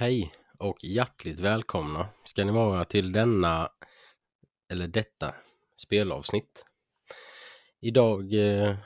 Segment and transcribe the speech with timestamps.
[0.00, 3.68] Hej och hjärtligt välkomna ska ni vara till denna,
[4.68, 5.34] eller detta,
[5.76, 6.64] spelavsnitt.
[7.80, 8.76] Idag eh,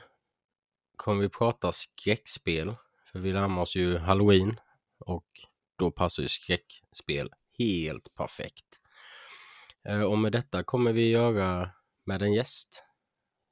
[0.95, 2.75] kommer vi prata skräckspel,
[3.11, 4.59] för vi närmar oss ju halloween
[4.99, 5.25] och
[5.75, 8.79] då passar ju skräckspel helt perfekt.
[9.89, 11.69] Eh, och med detta kommer vi göra
[12.05, 12.83] med en gäst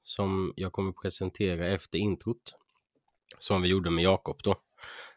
[0.04, 2.56] som jag kommer presentera efter introt
[3.38, 4.56] som vi gjorde med Jakob då,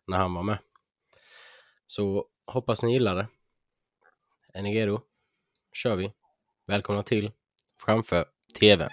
[0.06, 0.58] när han var med.
[1.86, 3.26] Så hoppas ni gillar det.
[4.52, 5.00] Är ni redo?
[5.72, 6.12] kör vi.
[6.66, 7.30] Välkomna till
[7.79, 8.25] Framför
[8.61, 8.90] TVn.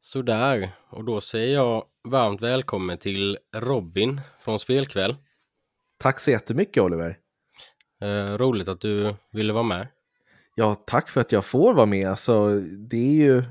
[0.00, 5.16] Sådär, och då säger jag varmt välkommen till Robin från Spelkväll.
[5.98, 7.25] Tack så jättemycket Oliver.
[8.00, 9.86] Eh, roligt att du ville vara med.
[10.58, 12.08] Ja, tack för att jag får vara med.
[12.08, 13.42] Alltså, det är ju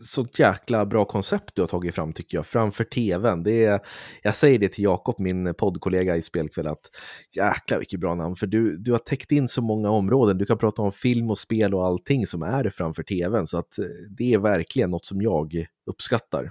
[0.00, 3.42] sånt jäkla bra koncept du har tagit fram tycker jag, framför tvn.
[3.42, 3.80] Det är,
[4.22, 6.90] jag säger det till Jakob, min poddkollega i Spelkväll, att
[7.36, 10.38] jäkla vilket bra namn, för du, du har täckt in så många områden.
[10.38, 13.78] Du kan prata om film och spel och allting som är framför tvn, så att
[13.78, 13.84] eh,
[14.18, 16.50] det är verkligen något som jag uppskattar.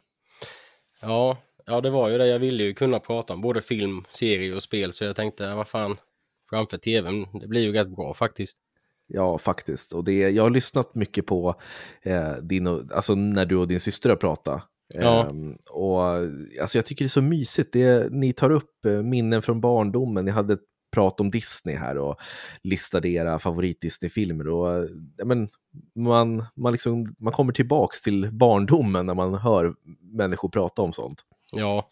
[1.01, 2.27] Ja, ja, det var ju det.
[2.27, 5.67] Jag ville ju kunna prata om både film, serie och spel, så jag tänkte, vad
[5.67, 5.97] fan,
[6.51, 8.57] framför tvn, det blir ju rätt bra faktiskt.
[9.07, 9.93] Ja, faktiskt.
[9.93, 11.55] Och det, jag har lyssnat mycket på
[12.01, 14.63] eh, din, alltså när du och din syster har pratat.
[14.93, 15.29] Ja.
[15.29, 16.01] Ehm, och
[16.61, 17.73] alltså jag tycker det är så mysigt.
[17.73, 20.25] Det, ni tar upp eh, minnen från barndomen.
[20.25, 22.15] Ni hade ett prat om Disney här och
[22.63, 24.47] listade era favorit-Disney-filmer.
[24.47, 25.49] Och, ja, men,
[25.95, 31.25] man, man, liksom, man kommer tillbaks till barndomen när man hör människor prata om sånt.
[31.51, 31.89] Ja,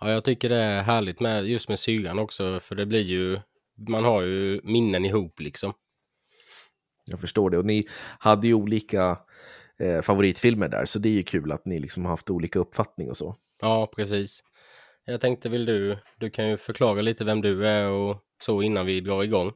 [0.00, 3.38] ja jag tycker det är härligt med just med syrran också, för det blir ju,
[3.88, 5.72] man har ju minnen ihop liksom.
[7.04, 7.58] Jag förstår det.
[7.58, 9.18] Och ni hade ju olika
[9.78, 13.10] eh, favoritfilmer där, så det är ju kul att ni liksom har haft olika uppfattning
[13.10, 13.36] och så.
[13.60, 14.42] Ja, precis.
[15.04, 18.86] Jag tänkte, vill du, du kan ju förklara lite vem du är och så innan
[18.86, 19.52] vi drar igång.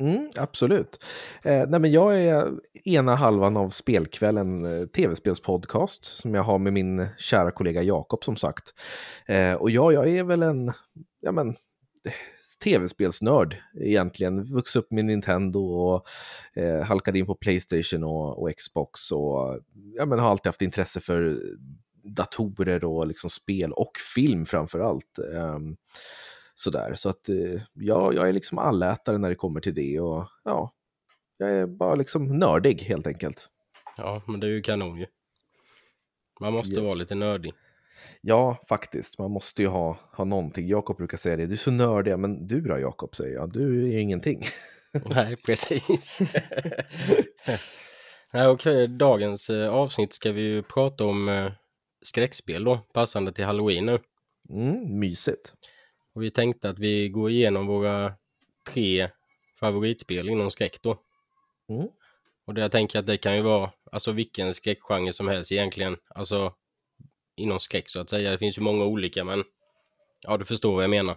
[0.00, 1.04] Mm, absolut.
[1.42, 2.50] Eh, nej men jag är
[2.84, 8.36] ena halvan av Spelkvällen eh, tv-spelspodcast som jag har med min kära kollega Jakob som
[8.36, 8.74] sagt.
[9.26, 10.72] Eh, och ja, jag är väl en,
[11.20, 11.56] ja men,
[12.64, 14.44] tv-spelsnörd egentligen.
[14.44, 16.08] Vuxit upp med Nintendo och
[16.62, 19.60] eh, halkade in på Playstation och, och Xbox och
[19.96, 21.38] ja, men har alltid haft intresse för
[22.02, 25.18] datorer och liksom spel och film framför allt.
[25.18, 25.76] Um,
[26.54, 30.28] sådär, så att uh, ja, jag är liksom allätare när det kommer till det och
[30.44, 30.72] ja,
[31.36, 33.48] jag är bara liksom nördig helt enkelt.
[33.96, 35.06] Ja, men det är ju kanon ju.
[36.40, 36.84] Man måste yes.
[36.84, 37.52] vara lite nördig.
[38.20, 39.18] Ja, faktiskt.
[39.18, 40.68] Man måste ju ha, ha någonting.
[40.68, 41.46] Jakob brukar säga det.
[41.46, 42.18] Du är så nördig.
[42.18, 43.52] Men du då, Jakob, säger jag.
[43.52, 44.44] Du är ingenting.
[45.14, 46.18] Nej, precis.
[48.32, 51.52] Nej, okej, dagens eh, avsnitt ska vi ju prata om eh,
[52.02, 53.98] skräckspel då, passande till halloween nu.
[54.48, 55.54] Mm, mysigt.
[56.14, 58.12] Och vi tänkte att vi går igenom våra
[58.68, 59.08] tre
[59.60, 60.98] favoritspel inom skräck då.
[61.68, 61.88] Mm.
[62.46, 65.96] Och det jag tänker att det kan ju vara, alltså vilken skräckgenre som helst egentligen.
[66.08, 66.52] Alltså
[67.42, 68.30] inom skräck så att säga.
[68.30, 69.44] Det finns ju många olika men
[70.22, 71.16] ja, du förstår vad jag menar.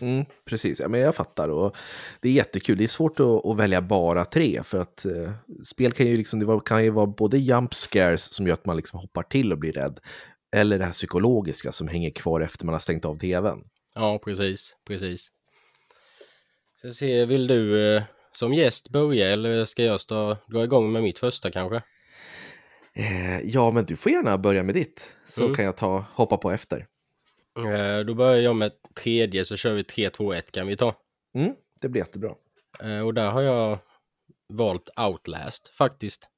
[0.00, 1.48] Mm, precis, ja, men jag fattar.
[1.48, 1.76] Och
[2.20, 2.78] det är jättekul.
[2.78, 5.32] Det är svårt att, att välja bara tre för att eh,
[5.64, 8.76] spel kan ju, liksom, det kan ju vara både jump scares som gör att man
[8.76, 10.00] liksom hoppar till och blir rädd
[10.56, 13.64] eller det här psykologiska som hänger kvar efter man har stängt av tvn.
[13.94, 15.30] Ja, precis, precis.
[16.80, 21.02] Så ser, vill du eh, som gäst börja eller ska jag stå, dra igång med
[21.02, 21.82] mitt första kanske?
[22.96, 25.54] Eh, ja, men du får gärna börja med ditt så mm.
[25.54, 26.86] kan jag ta, hoppa på efter.
[27.58, 30.96] Eh, då börjar jag med tredje så kör vi 3, 2, 1 kan vi ta.
[31.34, 32.34] Mm, det blir jättebra.
[32.80, 33.78] Eh, och där har jag
[34.48, 36.28] valt Outlast faktiskt.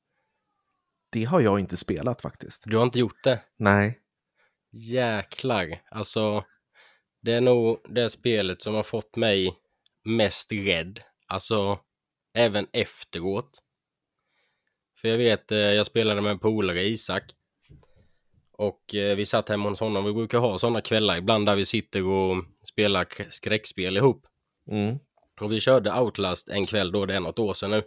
[1.12, 2.62] Det har jag inte spelat faktiskt.
[2.66, 3.40] Du har inte gjort det?
[3.56, 3.98] Nej.
[4.72, 6.44] Jäklar, alltså.
[7.22, 9.54] Det är nog det spelet som har fått mig
[10.04, 11.00] mest rädd.
[11.26, 11.78] Alltså,
[12.34, 13.62] även efteråt.
[15.00, 17.22] För jag vet, eh, jag spelade med en polare, Isak.
[18.52, 20.04] Och eh, vi satt hemma hos honom.
[20.04, 24.26] Vi brukar ha sådana kvällar ibland där vi sitter och spelar skräckspel ihop.
[24.70, 24.98] Mm.
[25.40, 27.82] Och vi körde Outlast en kväll då, det är något år sedan nu.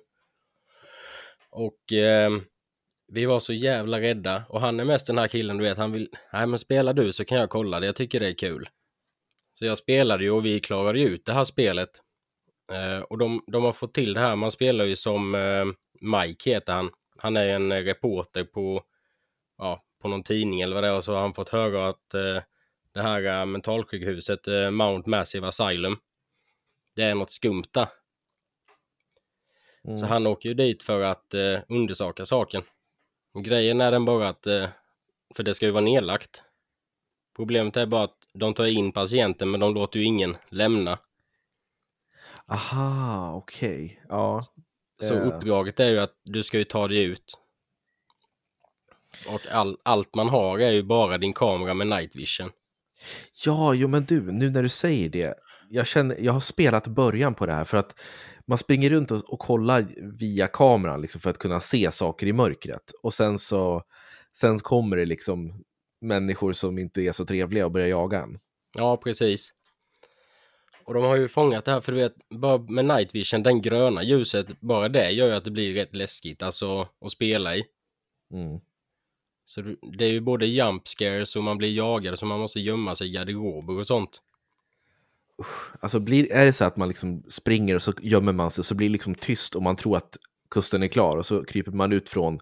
[1.50, 2.32] Och eh,
[3.08, 4.44] vi var så jävla rädda.
[4.50, 7.14] Och han är mest den här killen, du vet, han vill, nej men spelar du
[7.14, 8.70] så kan jag kolla det, jag tycker det är kul.
[9.54, 11.90] Så jag spelade ju och vi klarade ju ut det här spelet.
[12.72, 15.66] Eh, och de, de har fått till det här, man spelar ju som eh,
[16.02, 16.90] Mike heter han.
[17.22, 18.84] Han är en reporter på,
[19.58, 22.14] ja, på någon tidning eller vad det är och så har han fått höra att
[22.14, 22.44] eh,
[22.94, 25.98] det här mentalsjukhuset eh, Mount Massive Asylum
[26.96, 27.88] det är något skumt där.
[29.84, 29.98] Mm.
[29.98, 32.64] Så han åker ju dit för att eh, undersöka saken.
[33.40, 34.70] Grejen är den bara att, eh,
[35.36, 36.44] för det ska ju vara nedlagt.
[37.36, 41.00] Problemet är bara att de tar in patienten men de låter ju ingen lämna.
[42.46, 44.04] Aha, okej.
[44.10, 44.42] Ja.
[45.02, 45.28] Så Eh.
[45.28, 47.38] uppdraget är ju att du ska ju ta dig ut.
[49.28, 52.50] Och all, allt man har är ju bara din kamera med night vision.
[53.46, 55.34] Ja, jo men du, nu när du säger det.
[55.70, 58.00] Jag, känner, jag har spelat början på det här för att
[58.46, 59.88] man springer runt och, och kollar
[60.20, 62.92] via kameran liksom, för att kunna se saker i mörkret.
[63.04, 63.84] Och sen så
[64.34, 65.64] sen kommer det liksom
[66.02, 68.40] människor som inte är så trevliga och börjar jaga en.
[68.78, 69.54] Ja, precis.
[70.86, 73.62] Och de har ju fångat det här för du vet, bara med night vision, den
[73.62, 77.64] gröna ljuset, bara det gör ju att det blir rätt läskigt alltså att spela i.
[78.34, 78.60] Mm.
[79.46, 79.62] Så
[79.98, 83.08] det är ju både jump scares och man blir jagad så man måste gömma sig
[83.08, 84.22] i garderober och sånt.
[85.80, 88.76] Alltså blir, är det så att man liksom springer och så gömmer man sig så
[88.76, 90.18] blir det liksom tyst och man tror att
[90.50, 92.40] kusten är klar och så kryper man ut från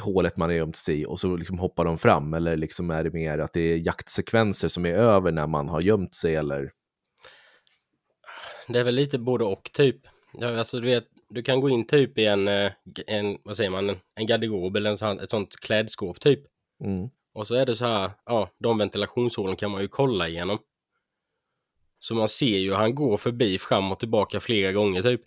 [0.00, 3.04] hålet man har gömt sig i och så liksom hoppar de fram eller liksom är
[3.04, 6.70] det mer att det är jaktsekvenser som är över när man har gömt sig eller?
[8.68, 9.96] Det är väl lite både och typ.
[10.32, 12.72] Ja, alltså du vet, du kan gå in typ i en, eh,
[13.06, 16.40] en vad säger man, en, garderob eller en sån, ett sånt klädskåp typ.
[16.84, 17.08] Mm.
[17.34, 20.58] Och så är det så här, ja, de ventilationshålen kan man ju kolla igenom.
[21.98, 25.20] Så man ser ju han går förbi fram och tillbaka flera gånger typ.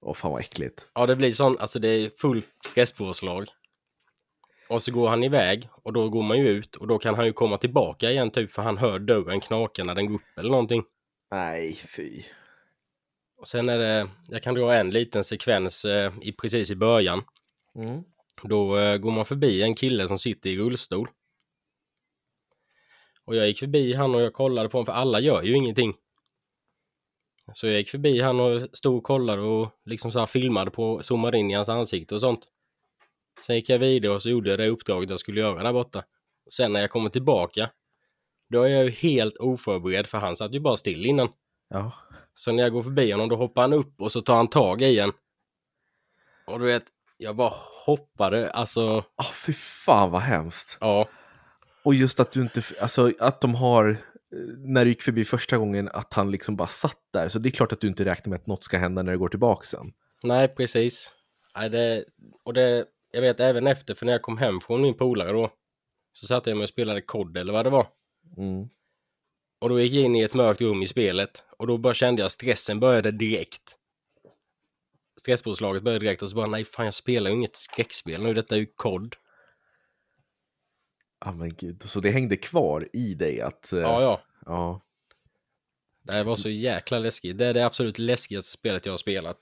[0.00, 0.90] Åh fan vad äckligt.
[0.94, 3.48] Ja, det blir sån, alltså det är fullt stresspåslag.
[4.68, 7.26] Och så går han iväg och då går man ju ut och då kan han
[7.26, 10.50] ju komma tillbaka igen typ för han hör dörren knaka när den går upp eller
[10.50, 10.82] någonting.
[11.30, 12.22] Nej, fy.
[13.42, 17.22] Och sen är det, jag kan dra en liten sekvens eh, i, precis i början.
[17.74, 18.02] Mm.
[18.42, 21.08] Då eh, går man förbi en kille som sitter i rullstol.
[23.24, 25.94] Och jag gick förbi han och jag kollade på honom för alla gör ju ingenting.
[27.52, 31.02] Så jag gick förbi han och stod och kollade och liksom så här filmade på,
[31.02, 32.48] zoomade in i hans ansikte och sånt.
[33.46, 36.04] Sen gick jag vidare och så gjorde jag det uppdraget jag skulle göra där borta.
[36.50, 37.70] Sen när jag kommer tillbaka,
[38.48, 41.28] då är jag ju helt oförberedd för han satt ju bara still innan.
[41.68, 41.92] Ja.
[42.34, 44.82] Så när jag går förbi honom då hoppar han upp och så tar han tag
[44.82, 45.12] i en.
[46.46, 46.84] Och du vet,
[47.16, 47.54] jag bara
[47.86, 50.78] hoppade, alltså, Ah, fy fan vad hemskt.
[50.80, 51.08] ja.
[51.84, 53.96] Och just att du inte, alltså att de har, eh,
[54.58, 57.28] när du gick förbi första gången, att han liksom bara satt där.
[57.28, 59.18] Så det är klart att du inte räknar med att något ska hända när det
[59.18, 59.92] går tillbaka sen.
[60.22, 61.10] Nej, precis.
[61.56, 62.04] Nej, det,
[62.44, 65.50] och det, jag vet även efter, för när jag kom hem från min polare då,
[66.12, 67.86] så satt jag med och spelade kod eller vad det var.
[68.36, 68.68] Mm.
[69.62, 72.22] Och då gick jag in i ett mörkt rum i spelet och då bara kände
[72.22, 73.76] jag stressen började direkt.
[75.20, 78.54] Stresspåslaget började direkt och så bara nej fan jag spelar ju inget skräckspel nu, detta
[78.54, 79.14] är ju kod.
[81.24, 83.72] Ja men gud, så det hängde kvar i dig att...
[83.72, 84.20] eh, Ja, ja.
[84.46, 84.80] ja.
[86.02, 87.38] Det var så jäkla läskigt.
[87.38, 89.38] Det är det absolut läskigaste spelet jag har spelat.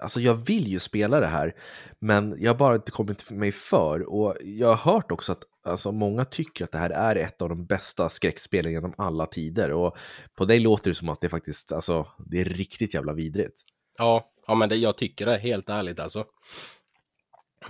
[0.00, 1.54] Alltså jag vill ju spela det här,
[1.98, 4.02] men jag har bara inte kommit mig för.
[4.02, 7.48] Och jag har hört också att alltså, många tycker att det här är ett av
[7.48, 9.72] de bästa skräckspelen genom alla tider.
[9.72, 9.96] Och
[10.34, 13.62] på dig låter det som att det faktiskt, alltså, det är riktigt jävla vidrigt.
[13.98, 16.26] Ja, ja men det, jag tycker det, helt ärligt alltså.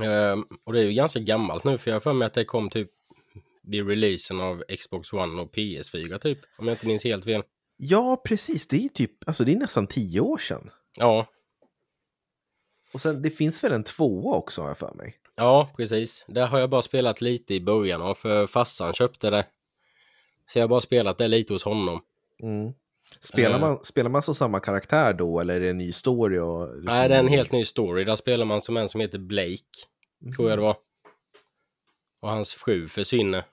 [0.01, 2.45] Ehm, och det är ju ganska gammalt nu, för jag har för mig att det
[2.45, 2.91] kom typ
[3.63, 7.43] vid releasen av Xbox One och PS4 typ, om jag inte minns helt fel.
[7.77, 8.69] Ja, precis.
[8.69, 10.71] Det är typ, alltså det är nästan tio år sedan.
[10.95, 11.27] Ja,
[12.93, 15.17] Och sen, det finns väl en tvåa också har jag för mig.
[15.39, 16.25] Ja precis.
[16.29, 19.47] Där har jag bara spelat lite i början av, för farsan köpte det.
[20.47, 22.01] Så jag har bara spelat det lite hos honom.
[22.43, 22.73] Mm.
[23.21, 23.61] Spelar, Eh.
[23.61, 26.39] man, spelar man som samma karaktär då, eller är det en ny story?
[26.39, 28.05] Och, liksom- Nej, det är en helt ny story.
[28.05, 29.63] Där spelar man som en som heter Blake,
[30.37, 30.77] tror jag det var.
[32.21, 33.45] Och hans fru försvinner.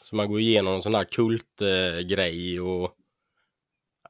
[0.00, 2.92] Så man går igenom en sån där kultgrej och...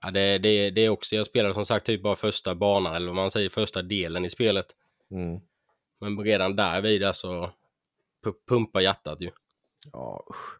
[0.03, 3.07] Ja, det, det, det är också, jag spelade som sagt typ bara första banan, eller
[3.07, 4.67] vad man säger, första delen i spelet.
[5.11, 5.41] Mm.
[6.01, 7.51] Men redan där vid så
[8.25, 9.31] pu- pumpar hjärtat ju.
[9.93, 10.59] Ja, usch.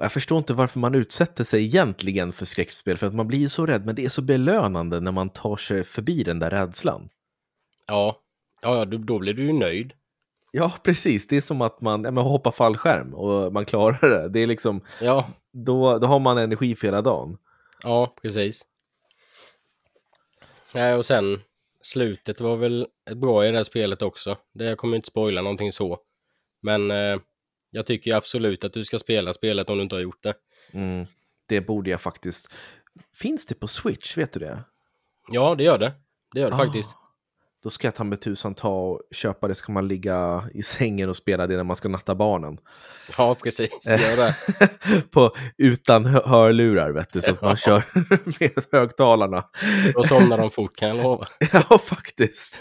[0.00, 3.48] Jag förstår inte varför man utsätter sig egentligen för skräckspel, för att man blir ju
[3.48, 7.08] så rädd, men det är så belönande när man tar sig förbi den där rädslan.
[7.86, 8.20] Ja,
[8.62, 9.92] ja, ja då, blir du ju nöjd.
[10.52, 11.26] Ja, precis.
[11.26, 14.28] Det är som att man ja, hoppar fallskärm och man klarar det.
[14.28, 17.38] Det är liksom, Ja, då, då har man energi för hela dagen.
[17.82, 18.64] ja, precis.
[20.74, 21.40] Nej, och sen
[21.88, 24.36] slutet var väl ett bra i det här spelet också.
[24.54, 25.98] Det jag kommer inte spoila någonting så.
[26.62, 27.18] Men eh,
[27.70, 30.34] jag tycker absolut att du ska spela spelet om du inte har gjort det.
[30.72, 31.06] Mm.
[31.46, 32.52] Det borde jag faktiskt.
[33.14, 34.16] Finns det på Switch?
[34.16, 34.64] Vet du det?
[35.30, 35.92] Ja, det gör det.
[36.34, 36.58] Det gör det Ah.
[36.58, 36.90] faktiskt.
[37.62, 40.62] Då ska jag ta med tusan ta och köpa det så kan man ligga i
[40.62, 42.58] sängen och spela det när man ska natta barnen.
[43.18, 43.86] Ja, precis.
[43.86, 44.34] Gör det.
[45.10, 47.82] På, utan hö- hörlurar, vet du, så att man kör
[48.40, 49.44] med högtalarna.
[49.94, 51.26] Då somnar de fort kan jag lova.
[51.52, 52.60] Ja, faktiskt.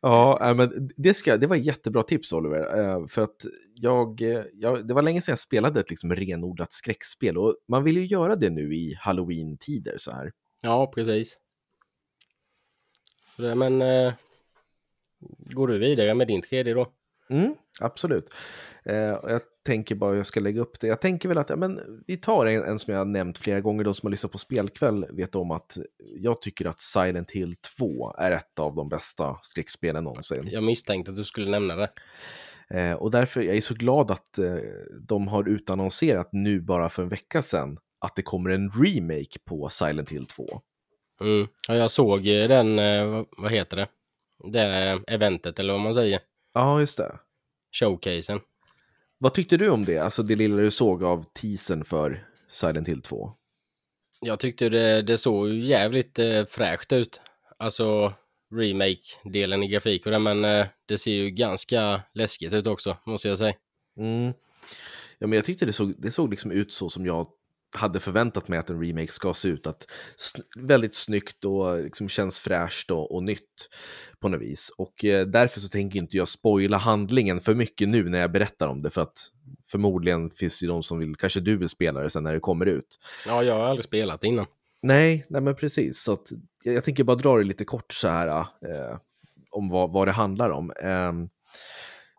[0.00, 2.78] ja, men det, ska, det var jättebra tips, Oliver.
[2.78, 6.72] eh, För att jag, eh, jag, det var länge sedan jag spelade ett liksom renodlat
[6.72, 10.32] skräckspel och man vill ju göra det nu i halloween-tider så här.
[10.62, 11.36] Ja, precis.
[13.38, 14.12] Men eh,
[15.38, 16.86] går du vidare med din tredje då?
[17.30, 18.34] Mm, absolut.
[18.84, 20.86] Eh, jag tänker bara hur jag ska lägga upp det.
[20.86, 23.60] Jag tänker väl att ja, men, vi tar en, en som jag har nämnt flera
[23.60, 23.84] gånger.
[23.84, 28.14] De som har lyssnat på Spelkväll vet om att jag tycker att Silent Hill 2
[28.18, 30.48] är ett av de bästa skräckspelen någonsin.
[30.52, 31.88] Jag misstänkte att du skulle nämna det.
[32.70, 34.56] Eh, och därför jag är så glad att eh,
[35.08, 39.68] de har utannonserat nu bara för en vecka sedan att det kommer en remake på
[39.68, 40.60] Silent Hill 2.
[41.20, 41.48] Mm.
[41.68, 43.88] Ja, jag såg den, eh, vad- heter det?
[44.52, 44.60] Det
[45.06, 46.20] eventet eller vad man säger.
[46.54, 47.18] Ja, just det.
[47.72, 48.40] Showcasen.
[49.18, 49.98] Vad tyckte du om det?
[49.98, 53.32] Alltså det lilla du såg av teasern för Silent Hill 2.
[54.20, 57.20] Jag tyckte det, det såg ju jävligt eh, fräscht ut.
[57.58, 58.12] Alltså
[58.54, 63.28] remake-delen i grafik och det, men eh, det ser ju ganska läskigt ut också, måste
[63.28, 63.54] jag säga.
[63.98, 64.32] Mm.
[65.18, 67.26] Ja, men jag tyckte det såg, det såg liksom ut så som jag
[67.76, 69.66] hade förväntat mig att en remake ska se ut.
[69.66, 69.86] Att
[70.56, 73.68] väldigt snyggt och liksom känns fräscht och, och nytt
[74.20, 74.70] på något vis.
[74.78, 78.68] Och eh, därför så tänker inte jag spoila handlingen för mycket nu när jag berättar
[78.68, 78.90] om det.
[78.90, 79.30] För att
[79.70, 82.40] förmodligen finns det ju de som vill, kanske du vill spela det sen när det
[82.40, 82.98] kommer ut.
[83.26, 84.46] Ja, jag har aldrig spelat innan.
[84.82, 85.98] Nej, nej men precis.
[85.98, 88.98] Så att, jag, jag tänker bara dra det lite kort så här eh,
[89.50, 90.72] om vad, vad det handlar om.
[90.82, 91.28] Ehm,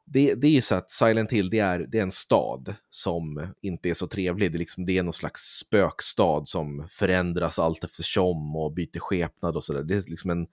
[0.10, 3.54] det, det är ju så att Silent Hill det är, det är en stad som
[3.62, 4.52] inte är så trevlig.
[4.52, 9.56] Det är, liksom, det är någon slags spökstad som förändras allt eftersom och byter skepnad
[9.56, 9.84] och sådär.
[9.84, 10.48] Det är liksom en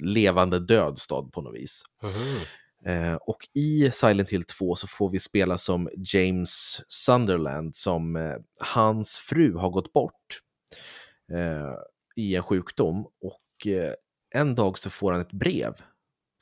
[0.00, 1.82] levande död stad på något vis.
[2.02, 2.36] Mhm.
[2.84, 8.36] Eh, och i Silent Hill 2 så får vi spela som James Sunderland som eh,
[8.58, 10.40] hans fru har gått bort
[11.32, 11.74] eh,
[12.16, 13.92] i en sjukdom och eh,
[14.34, 15.74] en dag så får han ett brev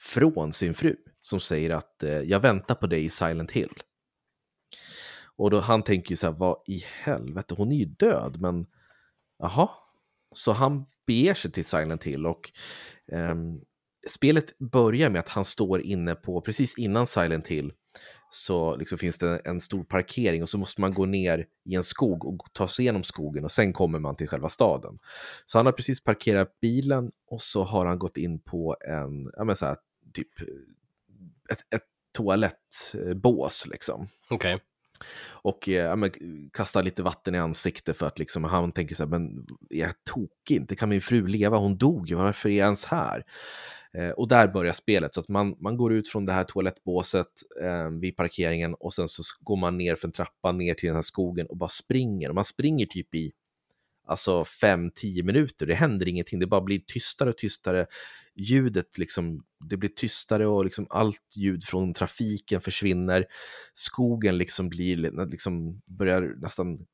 [0.00, 3.72] från sin fru som säger att eh, jag väntar på dig i Silent Hill.
[5.36, 8.66] Och då han tänker ju så här, vad i helvete, hon är ju död, men
[9.38, 9.70] jaha.
[10.34, 12.50] Så han beger sig till Silent Hill och
[13.12, 13.34] eh,
[14.08, 17.72] spelet börjar med att han står inne på, precis innan Silent Hill,
[18.30, 21.84] så liksom finns det en stor parkering och så måste man gå ner i en
[21.84, 24.98] skog och ta sig igenom skogen och sen kommer man till själva staden.
[25.46, 29.44] Så han har precis parkerat bilen och så har han gått in på en, ja
[29.44, 29.76] men så här,
[30.12, 30.40] typ
[31.52, 34.06] ett, ett toalettbås liksom.
[34.30, 34.58] Okej.
[35.26, 36.10] Och eh, ja, men,
[36.52, 40.04] kastar lite vatten i ansiktet för att liksom, han tänker så här, men är jag
[40.04, 40.56] tokig?
[40.56, 41.56] Inte kan min fru leva?
[41.56, 43.24] Hon dog ju, varför är jag ens här?
[43.94, 47.26] Eh, och där börjar spelet, så att man, man går ut från det här toalettbåset
[47.62, 50.96] eh, vid parkeringen och sen så går man ner för en trappa ner till den
[50.96, 52.28] här skogen och bara springer.
[52.28, 53.32] Och man springer typ i
[54.08, 57.86] alltså 5-10 minuter, det händer ingenting, det bara blir tystare och tystare.
[58.34, 63.26] Ljudet liksom, det blir tystare och liksom allt ljud från trafiken försvinner.
[63.74, 66.86] Skogen liksom blir, liksom börjar nästan,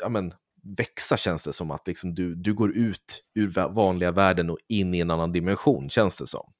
[0.00, 4.50] ja men, växa känns det som att liksom du, du går ut ur vanliga världen
[4.50, 6.52] och in i en annan dimension känns det som.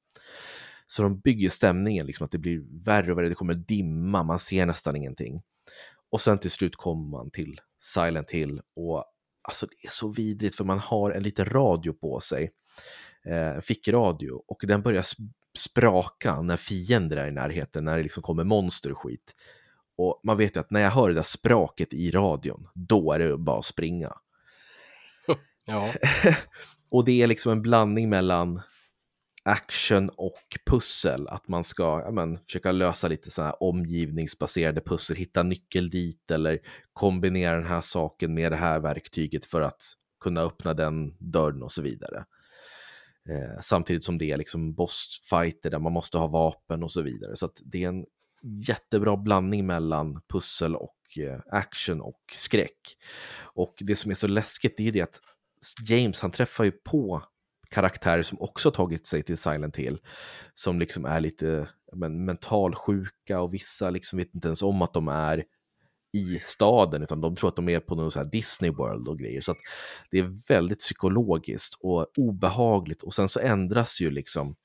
[0.86, 4.38] Så de bygger stämningen, liksom att det blir värre och värre, det kommer dimma, man
[4.38, 5.42] ser nästan ingenting.
[6.10, 9.04] Och sen till slut kommer man till Silent Hill och
[9.42, 12.50] alltså det är så vidrigt för man har en liten radio på sig,
[13.24, 18.22] eh, fickradio, och den börjar sp- spraka när fiender är i närheten, när det liksom
[18.22, 19.34] kommer monster och skit.
[19.96, 23.18] Och man vet ju att när jag hör det där spraket i radion, då är
[23.18, 24.12] det bara att springa.
[25.64, 25.92] Ja.
[26.90, 28.62] Och det är liksom en blandning mellan
[29.42, 31.28] action och pussel.
[31.28, 36.30] Att man ska ja, men, försöka lösa lite sådana här omgivningsbaserade pussel, hitta nyckel dit
[36.30, 36.58] eller
[36.92, 39.82] kombinera den här saken med det här verktyget för att
[40.20, 42.24] kunna öppna den dörren och så vidare.
[43.28, 47.36] Eh, samtidigt som det är liksom bossfighter där man måste ha vapen och så vidare.
[47.36, 48.04] Så att det är en
[48.42, 52.96] jättebra blandning mellan pussel och eh, action och skräck.
[53.40, 55.20] Och det som är så läskigt det är ju det att
[55.88, 57.22] James han träffar ju på
[57.70, 59.98] karaktärer som också tagit sig till Silent Hill.
[60.54, 65.08] Som liksom är lite men, mentalsjuka och vissa liksom vet inte ens om att de
[65.08, 65.44] är
[66.12, 69.40] i staden utan de tror att de är på någon så Disney World och grejer.
[69.40, 69.54] Så
[70.10, 74.56] det är väldigt psykologiskt och obehagligt och sen så ändras ju liksom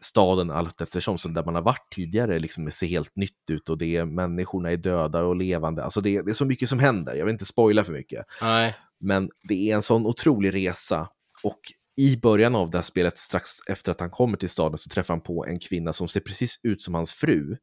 [0.00, 1.18] staden allt eftersom.
[1.18, 4.70] Så där man har varit tidigare liksom ser helt nytt ut och det är människorna
[4.70, 5.84] är döda och levande.
[5.84, 7.14] Alltså det, det är så mycket som händer.
[7.14, 8.26] Jag vill inte spoila för mycket.
[8.42, 8.76] Nej.
[8.98, 11.08] Men det är en sån otrolig resa
[11.42, 11.60] och
[11.96, 15.14] i början av det här spelet, strax efter att han kommer till staden, så träffar
[15.14, 17.56] han på en kvinna som ser precis ut som hans fru.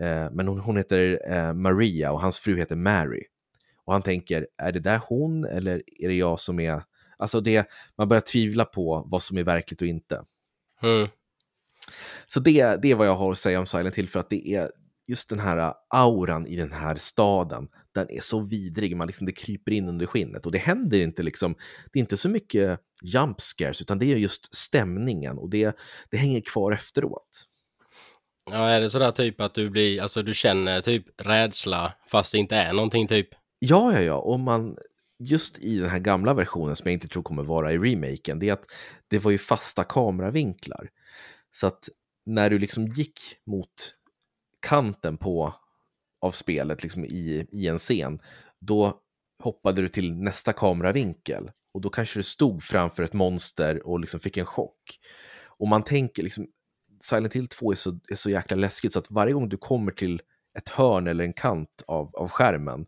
[0.00, 3.22] Eh, men hon, hon heter eh, Maria och hans fru heter Mary.
[3.84, 6.82] Och han tänker, är det där hon eller är det jag som är...
[7.18, 10.24] Alltså det, man börjar tvivla på vad som är verkligt och inte.
[10.82, 11.08] Mm.
[12.26, 14.48] Så det, det är vad jag har att säga om Silent Hill för att det
[14.48, 14.70] är
[15.06, 17.68] just den här auran i den här staden.
[18.00, 21.22] Den är så vidrig, man liksom, det kryper in under skinnet och det händer inte
[21.22, 21.54] liksom,
[21.92, 25.76] det är inte så mycket jump scares utan det är just stämningen och det,
[26.10, 27.46] det hänger kvar efteråt.
[28.50, 32.38] Ja, är det sådär typ att du blir, alltså du känner typ rädsla fast det
[32.38, 33.28] inte är någonting typ?
[33.58, 34.76] Ja, ja, ja, och man,
[35.18, 38.48] just i den här gamla versionen som jag inte tror kommer vara i remaken, det
[38.48, 38.66] är att
[39.08, 40.90] det var ju fasta kameravinklar.
[41.52, 41.88] Så att
[42.26, 43.94] när du liksom gick mot
[44.60, 45.54] kanten på
[46.26, 48.18] av spelet liksom i, i en scen,
[48.60, 49.00] då
[49.42, 54.20] hoppade du till nästa kameravinkel och då kanske du stod framför ett monster och liksom
[54.20, 54.98] fick en chock.
[55.58, 56.46] Och man tänker liksom,
[57.00, 59.92] Silent Hill 2 är så, är så jäkla läskigt så att varje gång du kommer
[59.92, 60.20] till
[60.58, 62.86] ett hörn eller en kant av, av skärmen,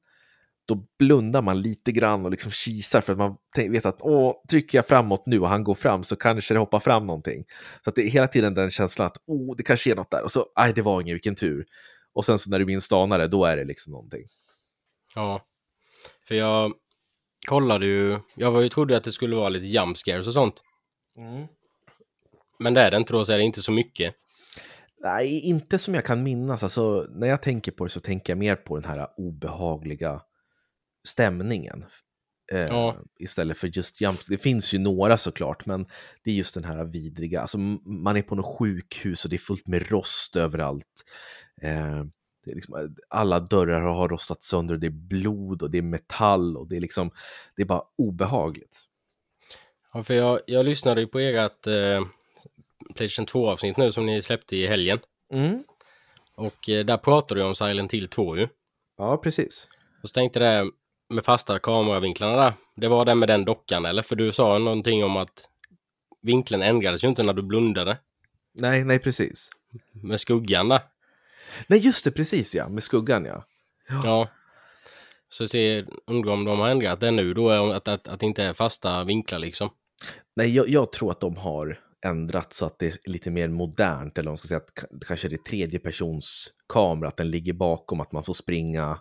[0.69, 4.79] då blundar man lite grann och liksom kisar för att man vet att åh, trycker
[4.79, 7.45] jag framåt nu och han går fram så kanske det hoppar fram någonting.
[7.85, 10.25] Så att det är hela tiden den känslan att åh, det kanske är något där
[10.25, 11.67] och så, nej, det var ingen, vilken tur.
[12.19, 14.23] Och sen så när du minst anar det, då är det liksom någonting.
[15.15, 15.47] Ja,
[16.29, 16.73] för jag
[17.49, 20.63] kollade ju, jag var ju trodde att det skulle vara lite jump scares och sånt.
[21.17, 21.47] Mm.
[22.59, 24.15] Men det är det inte då, så är det inte så mycket.
[25.01, 26.63] Nej, inte som jag kan minnas.
[26.63, 30.23] Alltså, när jag tänker på det så tänker jag mer på den här obehagliga
[31.09, 31.85] stämningen.
[32.53, 32.97] Eh, Ja.
[33.21, 34.21] Istället för just jump.
[34.29, 35.87] Det finns ju några såklart, men
[36.25, 37.41] det är just den här vidriga.
[37.41, 41.05] Alltså, man är på något sjukhus och det är fullt med rost överallt.
[41.63, 42.05] Eh,
[42.45, 46.57] det är liksom, alla dörrar har rostat sönder, det är blod och det är metall
[46.57, 47.11] och det är liksom,
[47.57, 48.81] det är bara obehagligt.
[49.93, 52.05] Ja, för jag, jag lyssnade ju på ert eh,
[52.95, 54.99] Playstation 2-avsnitt nu som ni släppte i helgen.
[55.33, 55.65] Mm.
[56.35, 58.49] Och eh, där pratade du om Silent Hill 2 ju.
[58.97, 59.69] Ja, precis.
[60.03, 60.71] Och så tänkte det
[61.09, 62.53] med fasta kameravinklarna där.
[62.77, 64.03] Det var den med den dockan eller?
[64.03, 65.49] För du sa någonting om att
[66.23, 67.99] vinkeln ändrades ju inte när du blundade.
[68.55, 69.51] Nej, nej, precis.
[69.93, 70.81] Med skuggan där.
[71.67, 73.45] Nej, just det, precis ja, med skuggan ja.
[74.05, 74.29] Ja.
[75.31, 78.43] Så se, undrar om de har ändrat det nu då, att, att, att det inte
[78.45, 79.71] är fasta vinklar liksom.
[80.37, 84.19] Nej, jag, jag tror att de har ändrat så att det är lite mer modernt,
[84.19, 87.31] eller om man ska säga att ka- kanske det är tredje persons kamera, att den
[87.31, 88.99] ligger bakom, att man får springa,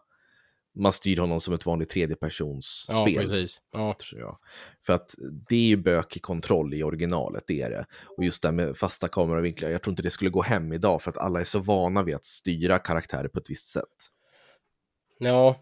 [0.79, 3.61] man styr honom som ett vanligt tredjepersons Ja, precis.
[3.73, 3.95] Ja.
[4.09, 4.37] Tror jag.
[4.85, 5.15] För att
[5.49, 7.85] det är ju bökig kontroll i originalet, det är det.
[8.17, 11.01] Och just det här med fasta kameravinklar, jag tror inte det skulle gå hem idag
[11.01, 13.83] för att alla är så vana vid att styra karaktärer på ett visst sätt.
[15.19, 15.61] ja,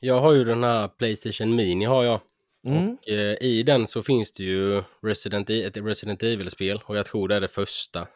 [0.00, 2.20] jag har ju den här Playstation Mini har jag.
[2.66, 2.92] Mm.
[2.94, 7.06] Och, eh, I den så finns det ju Resident, E- ett Resident Evil-spel och jag
[7.06, 8.06] tror det är det första.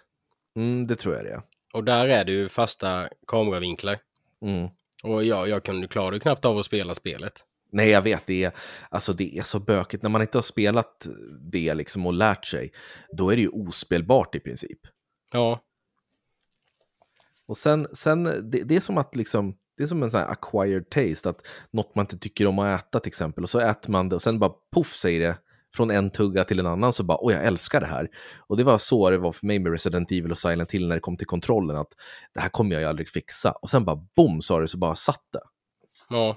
[0.57, 1.42] Mm, det tror jag det är.
[1.72, 3.98] Och där är det ju fasta kameravinklar.
[4.42, 4.68] Mm.
[5.04, 7.44] Och jag, jag kunde klara knappt av att spela spelet.
[7.72, 8.52] Nej, jag vet, det är,
[8.88, 10.02] alltså det är så bökigt.
[10.02, 11.06] När man inte har spelat
[11.52, 12.72] det liksom och lärt sig,
[13.12, 14.78] då är det ju ospelbart i princip.
[15.32, 15.60] Ja,
[17.46, 20.30] Och sen, sen det, det är som att liksom, det är som en sån här
[20.30, 23.90] acquired taste, att något man inte tycker om att äta till exempel, och så äter
[23.90, 25.36] man det och sen bara poff säger det
[25.74, 28.08] från en tugga till en annan så bara, oj jag älskar det här.
[28.46, 30.94] Och det var så det var för mig med Resident Evil och Silent Hill när
[30.94, 31.92] det kom till kontrollen, att
[32.34, 33.52] det här kommer jag ju aldrig fixa.
[33.52, 35.40] Och sen bara bom sa det så bara satt det.
[36.08, 36.37] ja.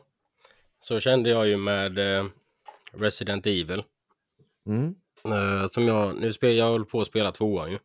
[0.79, 2.25] Så kände jag ju med eh,
[2.93, 3.83] Resident Evil.
[4.67, 4.95] Mm.
[5.25, 7.79] Eh, som jag, nu spelar jag håller på att spela tvåan ju.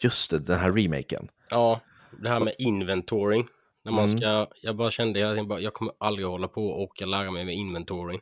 [0.00, 1.28] Just det, den här remaken.
[1.50, 1.80] Ja,
[2.22, 3.46] det här med inventoring.
[3.84, 4.18] När man Mm.
[4.18, 7.30] ska, jag bara kände hela tiden bara, jag kommer aldrig hålla på och orka lära
[7.30, 8.20] mig med inventoring.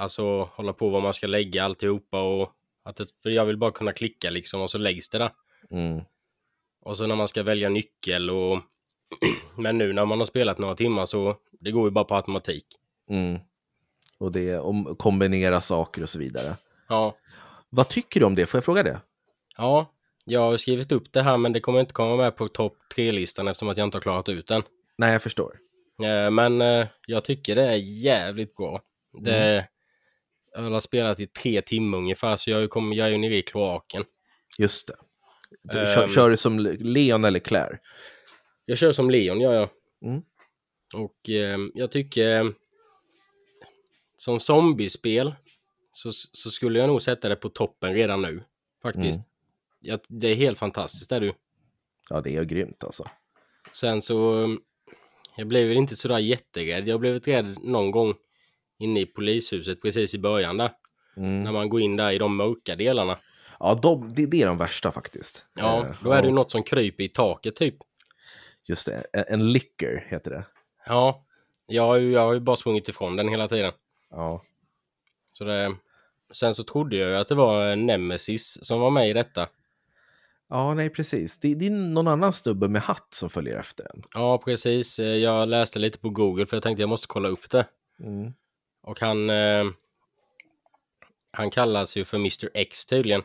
[0.00, 2.52] Alltså hålla på vad man ska lägga alltihopa och
[2.84, 5.30] att det, för jag vill bara kunna klicka liksom och så läggs det där.
[5.70, 6.00] Mm.
[6.82, 8.58] Och så när man ska välja nyckel och
[9.56, 12.66] men nu när man har spelat några timmar så det går ju bara på automatik.
[13.10, 13.38] Mm.
[14.18, 16.56] Och det om kombinera saker och så vidare.
[16.88, 17.16] Ja,
[17.68, 18.46] Vad tycker du om det?
[18.46, 19.00] Får jag fråga det?
[19.56, 19.92] ja,
[20.26, 23.48] jag har skrivit upp det här men det kommer inte komma med på topp tre-listan
[23.48, 24.62] eftersom att jag inte har klarat ut den.
[24.98, 25.56] Nej, jag förstår.
[26.04, 28.80] Eh, Men eh, jag tycker det är jävligt bra.
[29.22, 29.68] Det,
[30.54, 33.42] Jag har spelat i tre timmar ungefär så jag kom, jag är ju nere i
[33.42, 34.04] kloaken.
[34.58, 34.94] Just det.
[35.62, 36.08] Du, kör, Ehm.
[36.08, 37.78] kör du som Leon eller Claire?
[38.64, 39.68] Jag kör som Leon gör jag.
[40.04, 40.22] Mm.
[40.94, 42.50] Och eh, jag tycker eh,
[44.16, 45.34] som zombiespel
[45.90, 48.42] så, så skulle jag nog sätta det på toppen redan nu.
[48.82, 49.16] Faktiskt.
[49.18, 49.26] Mm.
[49.80, 51.32] Ja, det är helt fantastiskt är du.
[52.08, 53.08] Ja, det är grymt alltså.
[53.72, 54.60] Sen så, um,
[55.36, 56.88] jag blev väl inte sådär jätterädd.
[56.88, 58.14] Jag blev rädd någon gång
[58.80, 60.70] inne i polishuset precis i början där.
[61.16, 61.42] Mm.
[61.42, 63.18] När man går in där i de mörka delarna.
[63.58, 65.46] Ja, de, det, det är de värsta faktiskt.
[65.54, 67.74] Ja, Eh, då är det ju något som kryper i taket typ.
[68.68, 70.44] Just det, en, en licker heter det.
[70.86, 71.24] Ja,
[71.66, 73.72] jag har, ju, jag har ju bara sprungit ifrån den hela tiden.
[74.10, 74.42] Ja,
[75.32, 75.74] Så det,
[76.32, 79.48] sen så trodde jag ju att det var Nemesis som var med i detta.
[80.48, 81.38] ja nej precis.
[81.40, 84.02] Det, det är någon annan snubbe med hatt som följer efter en.
[84.14, 84.98] Ja, precis.
[84.98, 87.66] Eh, Jag läste lite på Google för jag tänkte jag måste kolla upp det.
[88.00, 88.32] Mm.
[88.82, 89.30] Och han...
[89.30, 89.64] Eh,
[91.32, 93.22] han kallas ju för Mr X tydligen.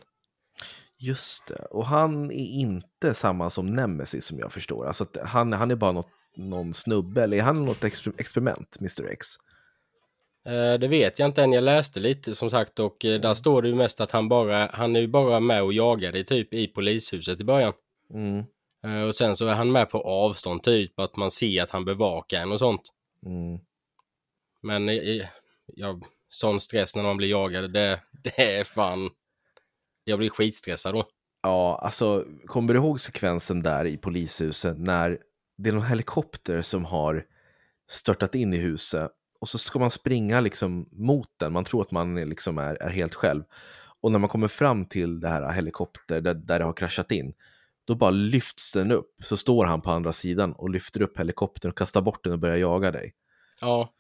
[0.98, 4.88] Just det, och han är inte samma som Nemesis som jag förstår.
[4.88, 9.12] Alltså han, han är bara något, någon snubbe, eller är han något exper- experiment, Mr
[9.12, 9.28] X?
[10.46, 11.54] Eh, det vet jag inte än.
[11.54, 14.70] Jag läste lite som sagt och eh, där står det ju mest att han bara...
[14.74, 17.74] Han är ju bara med och jagar dig typ i polishuset i början.
[18.14, 18.44] Mm.
[18.84, 21.86] Eh, och sen så är han med på avstånd typ att man ser att han
[21.86, 22.94] bevakar en och sånt.
[23.26, 23.60] Mm.
[24.62, 24.90] Men
[25.68, 26.00] eh, ja,
[26.30, 29.10] sån stress när man blir jagad, det, det är fan...
[30.04, 31.08] Jag blir skitstressad då.
[31.42, 35.20] Ja, alltså kommer du ihåg sekvensen där i polishuset när
[35.58, 37.26] det är någon helikopter som har
[37.90, 41.54] störtat in i huset och så ska man springa liksom mot den.
[41.54, 43.44] Man tror att man är liksom är, är helt själv.
[44.02, 47.34] Och när man kommer fram till det här helikopter där, där det har kraschat in,
[47.86, 49.16] då bara lyfts den upp.
[49.24, 52.40] Så står han på andra sidan och lyfter upp helikoptern och kastar bort den och
[52.40, 53.14] börjar jaga dig.
[53.62, 53.94] Ja.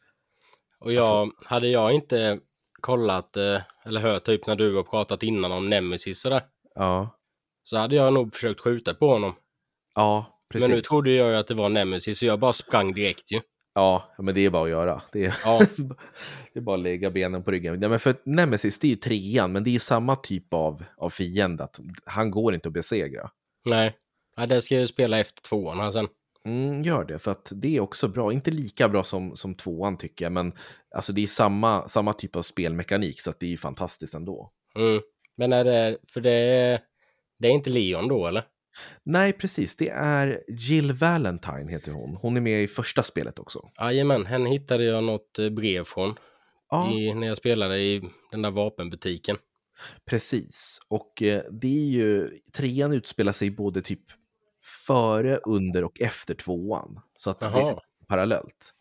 [0.80, 2.40] Och jag, hade jag inte
[2.82, 6.42] kollat eh, eller hört typ när du har pratat innan om Nemesis sådär,
[6.76, 7.18] Ja,
[7.64, 9.34] så hade jag nog försökt skjuta på honom.
[9.96, 10.68] ja precis.
[10.70, 13.42] Men nu trodde jag ju att det var Nemesis så jag bara sprang direkt ju.
[13.74, 15.02] Ja, men det är bara att göra.
[15.12, 15.60] Det är, Ja,
[16.54, 17.82] det är bara att lägga benen på ryggen.
[17.82, 21.10] Ja, men för Nemesis, det är ju trean, men det är samma typ av, av
[21.10, 21.64] fiende.
[21.64, 23.30] Att han går inte att besegra.
[23.66, 23.96] nej.
[24.38, 26.08] Ja, det ska jag ju spela efter tvåan här sen.
[26.46, 28.34] Mm, gör det, för att det är också bra.
[28.34, 30.54] Inte lika bra som, som tvåan tycker jag, men
[30.96, 34.52] alltså det är samma, samma typ av spelmekanik, så att det är ju fantastiskt ändå.
[34.76, 35.02] Mm.
[35.38, 36.80] Men är det, för det är,
[37.40, 38.44] det är inte Leon då eller?
[39.04, 39.76] Nej, precis.
[39.76, 42.16] Det är Jill Valentine heter hon.
[42.16, 43.70] Hon är med i första spelet också.
[43.80, 46.14] Jajamän, henne hittade jag något eh, brev från
[46.70, 49.38] Ja, i, när jag spelade i den där vapenbutiken.
[50.06, 50.80] precis.
[50.88, 54.02] Och eh, det är ju, trean utspelar sig både typ
[54.88, 57.00] före, under och efter tvåan.
[57.16, 57.72] Så att det Jaha.
[57.72, 58.74] är parallellt.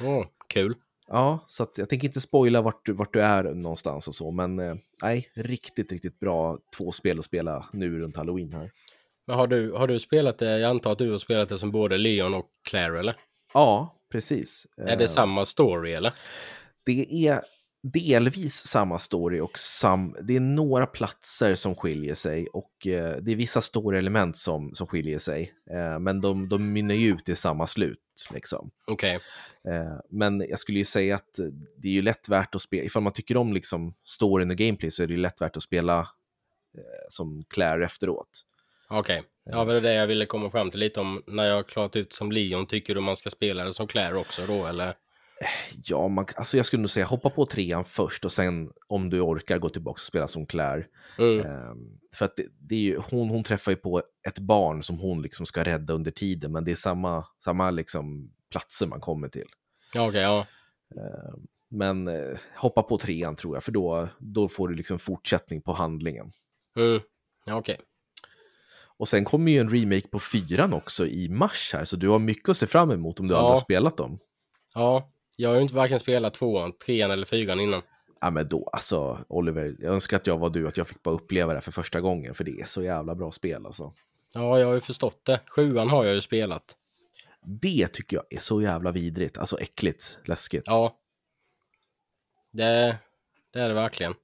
[0.00, 0.74] Åh, kul.
[1.08, 4.30] Ja, så att jag tänker inte spoila vart du, vart du är någonstans och så,
[4.30, 8.70] men eh, nej, riktigt, riktigt bra två spel att spela nu runt halloween här.
[9.26, 10.58] Men har du, har du spelat det?
[10.58, 13.14] Jag antar att du har spelat det som både Leon och Claire eller?
[13.54, 14.66] Ja, precis.
[14.76, 16.12] Är det Eh, samma story eller?
[16.84, 17.42] Det är
[17.82, 23.32] delvis samma story och sam, det är några platser som skiljer sig och eh, det
[23.32, 25.54] är vissa story-element som, som skiljer sig.
[25.70, 27.98] Eh, men de, de mynnar ju ut i samma slut.
[28.34, 28.70] Liksom.
[28.86, 29.20] Okej.
[29.68, 31.40] Eh, men jag skulle ju säga att
[31.76, 34.90] det är ju lätt värt att spela, ifall man tycker om liksom storyn och gameplay
[34.90, 38.44] så är det ju lätt värt att spela eh, som Claire efteråt.
[38.88, 39.22] Okej.
[39.44, 41.22] Ja, det är det jag ville komma fram till lite om.
[41.26, 44.16] När jag har klarat ut som Leon, tycker du man ska spela det som Claire
[44.16, 44.94] också då eller?
[45.84, 49.20] Ja, man, alltså jag skulle nog säga hoppa på trean först och sen om du
[49.20, 50.86] orkar gå tillbaka och spela som Claire.
[51.18, 51.46] Mm.
[51.46, 54.98] Ehm, för att det, det är ju, hon, hon träffar ju på ett barn som
[54.98, 59.28] hon liksom ska rädda under tiden, men det är samma, samma liksom platser man kommer
[59.28, 59.46] till.
[59.94, 60.46] Ja, Okej, ja.
[60.96, 65.62] Ehm, men eh, hoppa på trean tror jag, för då, då får du liksom fortsättning
[65.62, 66.32] på handlingen.
[66.76, 67.00] Mm.
[67.46, 67.78] Ja, okej.
[68.96, 72.18] Och sen kommer ju en remake på fyran också i mars här, så du har
[72.18, 73.38] mycket att se fram emot om du Ja.
[73.38, 74.18] aldrig har spelat dem.
[74.74, 77.82] Ja, jag har ju inte varken spelat tvåan, trean eller fyran innan.
[78.20, 81.14] Ja men då, alltså Oliver, jag önskar att jag var du, att jag fick bara
[81.14, 83.92] uppleva det för första gången, för det är så jävla bra spel alltså.
[84.32, 85.40] Ja, jag har ju förstått det.
[85.46, 86.76] Sjuan har jag ju spelat.
[87.42, 90.62] Det tycker jag är så jävla vidrigt, alltså äckligt, läskigt.
[90.66, 90.96] Ja.
[92.50, 92.98] Det,
[93.52, 94.14] det är det verkligen.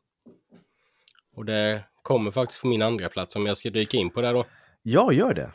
[1.33, 4.33] Och det kommer faktiskt på min andra plats om jag ska dyka in på det
[4.33, 4.47] då.
[4.83, 5.53] Ja, gör det.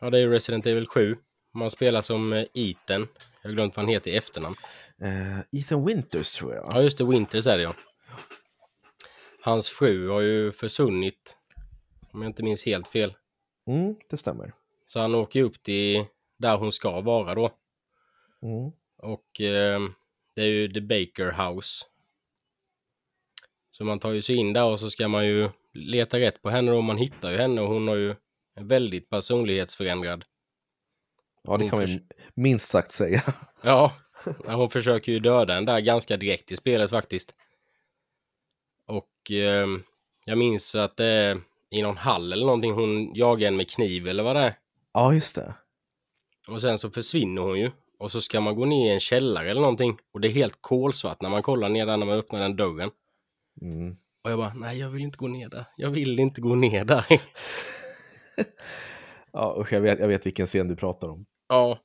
[0.00, 1.16] Ja, det är ju Resident Evil 7.
[1.54, 3.08] Man spelar som eh, Ethan.
[3.46, 4.56] Jag har glömt vad han heter i efternamn.
[4.98, 6.64] Eh, Ethan Winters tror jag.
[6.68, 7.04] Ja, just det.
[7.04, 7.74] Winters är det ja.
[9.40, 11.36] Hans fru har ju försvunnit.
[12.10, 13.14] Om jag inte minns helt fel.
[13.66, 14.52] Mm, det stämmer.
[14.86, 16.04] Så han åker upp till
[16.38, 17.50] där hon ska vara då.
[18.42, 18.72] Mm.
[18.98, 19.80] Och eh,
[20.34, 21.84] det är ju The Baker House.
[23.70, 26.50] Så man tar ju sig in där och så ska man ju leta rätt på
[26.50, 28.14] henne och man hittar ju henne och hon har ju
[28.54, 30.24] en väldigt personlighetsförändrad.
[31.46, 32.00] Ja, det kan man
[32.34, 33.22] minst sagt säga.
[33.62, 33.92] Ja,
[34.46, 37.34] hon försöker ju döda en där ganska direkt i spelet faktiskt.
[38.86, 39.66] Och eh,
[40.24, 44.08] jag minns att det är i någon hall eller någonting hon jagar en med kniv
[44.08, 44.54] eller vad det är.
[44.92, 45.54] Ja, just det.
[46.48, 47.70] Och sen så försvinner hon ju.
[47.98, 49.98] Och så ska man gå ner i en källare eller någonting.
[50.12, 52.90] Och det är helt kolsvart när man kollar ner där när man öppnar den dörren.
[53.62, 53.96] Mm.
[54.24, 55.64] Och jag bara, nej jag vill inte gå ner där.
[55.76, 57.06] Jag vill inte gå ner där.
[59.36, 61.26] Ja, usch, jag vet, jag vet vilken scen du pratar om.
[61.48, 61.78] Ja,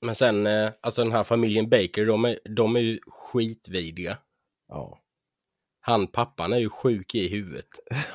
[0.00, 4.18] men sen, eh, alltså den här familjen Baker, de är, de är ju skitvidriga.
[4.68, 5.00] Ja.
[5.80, 7.68] Han, pappan, är ju sjuk i huvudet.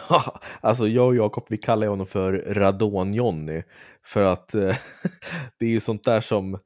[0.61, 3.63] alltså jag och Jakob, vi kallar honom för Radon-Johnny.
[4.03, 4.75] För att eh,
[5.57, 6.59] det är ju sånt där som,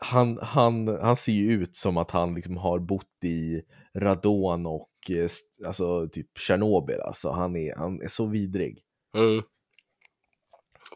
[0.00, 3.62] han, han, han ser ju ut som att han liksom har bott i
[3.94, 5.28] radon och eh,
[5.66, 7.00] alltså typ Tjernobyl.
[7.00, 8.82] Alltså han är, han är så vidrig.
[9.16, 9.42] Mm.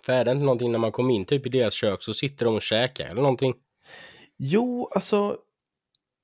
[0.07, 2.55] För det inte någonting när man kommer in typ i deras kök så sitter de
[2.55, 3.55] och käkar eller någonting?
[4.38, 5.37] Jo, alltså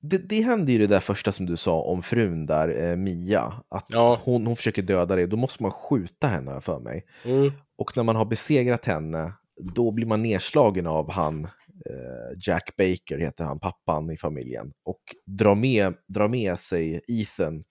[0.01, 3.53] det, det hände ju det där första som du sa om frun där, eh, Mia.
[3.69, 4.19] Att Ja.
[4.23, 7.05] hon, hon försöker döda dig, då måste man skjuta henne för mig.
[7.25, 7.51] Mm.
[7.77, 9.33] Och när man har besegrat henne,
[9.73, 14.73] då blir man nedslagen av han, eh, Jack Baker heter han, pappan i familjen.
[14.83, 17.63] Och drar med, drar med sig Ethan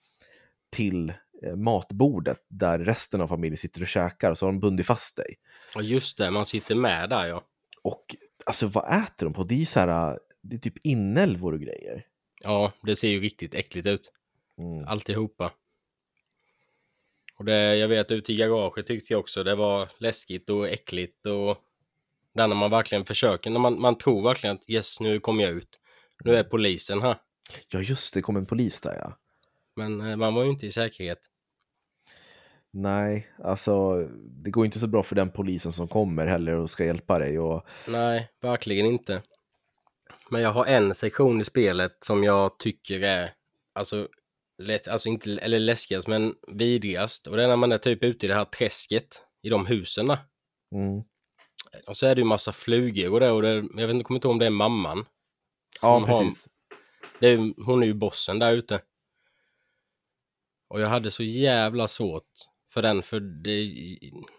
[0.75, 1.13] till
[1.45, 5.15] eh, matbordet där resten av familjen sitter och käkar och så har de bundit fast
[5.17, 5.35] dig.
[5.75, 7.43] Och just det, man sitter med där ja.
[7.81, 9.43] Och alltså vad äter de på?
[9.43, 12.05] Det är ju så här, det är typ inälvor och grejer.
[12.43, 14.11] Ja, det ser ju riktigt äckligt ut.
[14.57, 14.87] Mm.
[14.87, 15.51] Alltihopa.
[17.37, 21.25] Och det, jag vet ute i garaget tyckte jag också det var läskigt och äckligt
[21.25, 21.57] och
[22.33, 25.51] där när man verkligen försöker, när man, man tror verkligen att yes, nu kommer jag
[25.51, 25.79] ut.
[26.23, 27.17] Nu är polisen här.
[27.69, 29.17] Ja just det, det kom en polis där ja.
[29.75, 31.19] Men eh, man var ju inte i säkerhet.
[32.73, 33.95] Nej, alltså
[34.43, 37.39] det går inte så bra för den polisen som kommer heller och ska hjälpa dig.
[37.39, 39.21] Och, Nej, verkligen inte.
[40.29, 43.33] Men jag har en sektion i spelet som jag tycker är,
[43.75, 44.07] alltså,
[44.57, 47.27] lätt, alltså inte, eller läskigast, men vidrigast.
[47.27, 50.09] Och det är när man är typ ute i det här träsket, i de husen.
[50.75, 51.03] mm.
[51.87, 54.17] Och så är det ju massa flugor och det, och det jag vet inte, kommer
[54.17, 55.05] inte ihåg om det är mamman.
[55.81, 56.47] Ja, har- precis.
[57.19, 58.81] Det är, hon är ju bossen där ute.
[60.69, 62.29] Och jag hade så jävla svårt
[62.73, 63.73] för den, för det,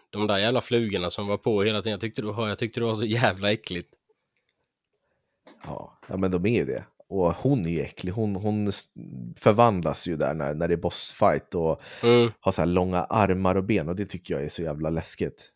[0.09, 1.91] de där jävla flugorna som var på hela tiden.
[1.91, 3.93] Jag tyckte, jag tyckte det var så jävla äckligt.
[5.65, 6.85] Ja, men de är ju det.
[7.07, 8.11] Och hon är ju äcklig.
[8.11, 8.71] Hon, hon
[9.37, 13.55] förvandlas ju där när, när det är bossfight och Mm, har så här långa armar
[13.55, 15.51] och ben och det tycker jag är så jävla läskigt.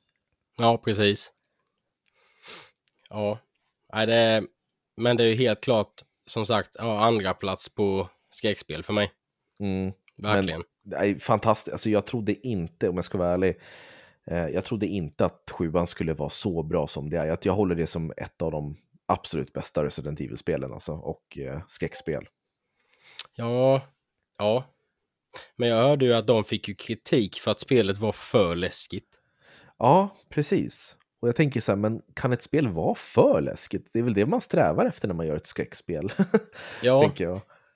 [0.57, 1.31] ja, precis.
[3.09, 3.39] Ja,
[3.93, 4.43] nej, det
[4.97, 9.11] men det är ju helt klart, som sagt, ja, andra plats på skräckspel för mig.
[9.59, 9.91] Mm.
[10.17, 10.63] Verkligen.
[10.84, 11.73] Det är fantastiskt.
[11.73, 13.60] Alltså jag trodde inte, om jag ska vara ärlig,
[14.27, 17.25] eh, jag trodde inte att sjuan skulle vara så bra som det är.
[17.25, 18.75] Jag, jag håller det som ett av de
[19.06, 22.27] absolut bästa Resident Evil-spelen alltså, och eh, skräckspel.
[23.36, 23.82] Ja,
[24.38, 24.63] ja.
[25.56, 29.10] Men jag hörde ju att de fick ju kritik för att spelet var för läskigt.
[29.77, 30.97] Ja, precis.
[31.19, 33.89] Och jag tänker så här, men kan ett spel vara för läskigt?
[33.93, 36.12] Det är väl det man strävar efter när man gör ett skräckspel,
[36.84, 37.12] Ja,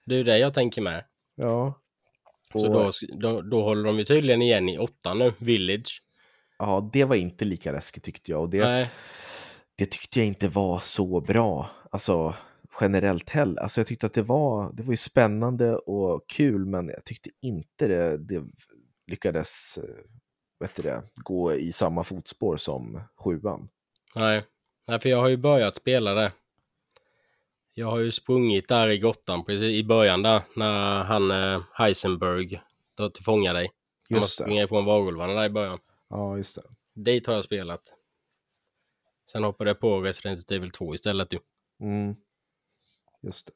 [0.06, 1.04] det är ju det jag tänker med.
[1.36, 1.82] Ja.
[2.59, 6.03] Så Och, då, då, då håller de ju tydligen igen i åttan nu, Village.
[6.57, 8.41] Ja, det var inte lika läskigt tyckte jag.
[8.41, 8.89] Och det, Nej,
[9.75, 11.69] det tyckte jag inte var så bra.
[11.91, 12.35] Alltså
[12.81, 13.61] generellt heller.
[13.61, 17.29] Alltså jag tyckte att det var, det var ju spännande och kul, men jag tyckte
[17.41, 18.43] inte det, det
[19.07, 19.83] lyckades eh,
[20.59, 23.69] vet du det, gå i samma fotspår som sjuan.
[24.15, 24.43] nej.
[24.87, 26.31] Nej, för jag har ju börjat spela det.
[27.81, 32.61] Jag har ju sprungit där i grottan precis i början där, när han eh, Heisenberg
[32.95, 33.71] tar tillfånga dig.
[34.09, 34.45] Just måste det.
[34.45, 35.79] springa ifrån varulvarna där i början.
[36.09, 36.61] Ja, just det.
[36.95, 37.81] Dit har jag spelat.
[39.31, 41.39] Sen hoppade jag på Resident Evil 2 istället ju.
[41.81, 42.15] Mm.
[43.21, 43.53] Just det.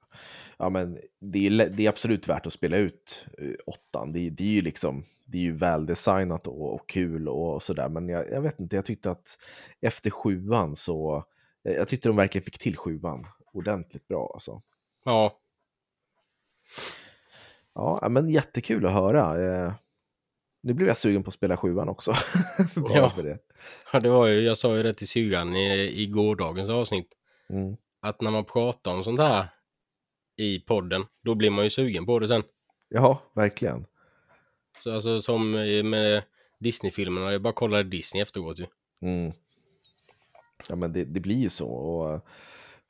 [0.57, 4.13] Ja, men det är, det är absolut värt att spela ut eh, åttan.
[4.13, 7.89] Det, är- det är ju liksom, det är ju väldesignat och, och kul och sådär.
[7.89, 9.37] Men jag, jag vet inte, jag tyckte att
[9.81, 11.25] efter sjuan så,
[11.67, 14.61] eh, jag tyckte de verkligen fick till sjuan ordentligt bra alltså.
[15.03, 15.35] Ja,
[17.73, 19.43] Ja, men jättekul att höra.
[19.65, 19.73] Eh,
[20.61, 22.13] Nu blev jag sugen på att spela sjuan också.
[22.93, 23.13] Ja.
[23.17, 23.39] det.
[23.93, 27.13] Ja, det var ju, jag sa ju det till syrran i, i gårdagens avsnitt.
[27.49, 27.77] Mm.
[27.99, 29.47] Att när man pratar om sånt här
[30.37, 32.43] i podden, då blir man ju sugen på det sen.
[32.89, 33.85] Ja, verkligen.
[34.77, 35.51] Så alltså som
[35.89, 36.23] med
[36.59, 38.65] Disney-filmerna, jag bara kollade Disney efteråt ju.
[39.01, 39.31] Mm.
[40.69, 41.67] Ja, men det, det blir ju så.
[41.69, 42.19] Och eh,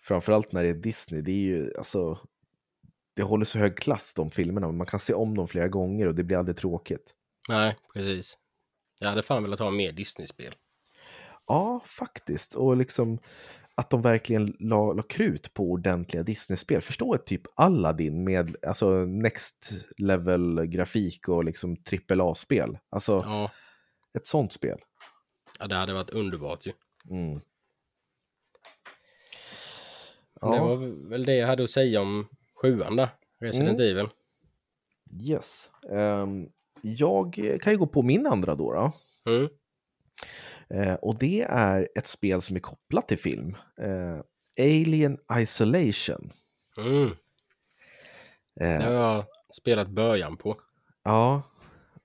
[0.07, 2.19] framförallt när det är Disney, det är ju alltså,
[3.15, 4.71] det håller så hög klass de filmerna.
[4.71, 7.13] Man kan se om dem flera gånger och det blir aldrig tråkigt.
[7.49, 8.37] Nej, precis.
[9.01, 10.55] Jag hade fan velat ha mer Disney-spel.
[11.47, 12.53] Ja, faktiskt.
[12.53, 13.19] Och liksom
[13.75, 16.81] att de verkligen la, la krut på ordentliga Disney-spel.
[16.81, 21.77] Förstå ett typ Aladdin med alltså next level grafik och liksom
[22.09, 22.77] AAA-spel.
[22.89, 23.51] Alltså Ja,
[24.17, 24.79] ett sånt spel.
[25.59, 26.71] ja, det hade varit underbart ju.
[27.09, 27.41] Mm.
[30.41, 30.63] Men Det Ja.
[30.67, 32.27] var väl det jag hade att säga om
[32.61, 33.91] sjuan där, Resident Mm.
[33.91, 34.07] Evil.
[35.21, 35.69] Yes.
[35.89, 36.49] Um,
[36.81, 38.73] jag kan ju gå på min andra då.
[38.73, 38.91] då.
[39.31, 39.49] Mm.
[40.73, 43.55] Uh, och det är ett spel som är kopplat till film.
[43.81, 44.21] Uh,
[44.59, 46.31] Alien Isolation.
[46.77, 47.01] Mm.
[47.03, 47.09] Uh,
[48.57, 50.55] Det har jag spelat början på.
[51.03, 51.41] Ja,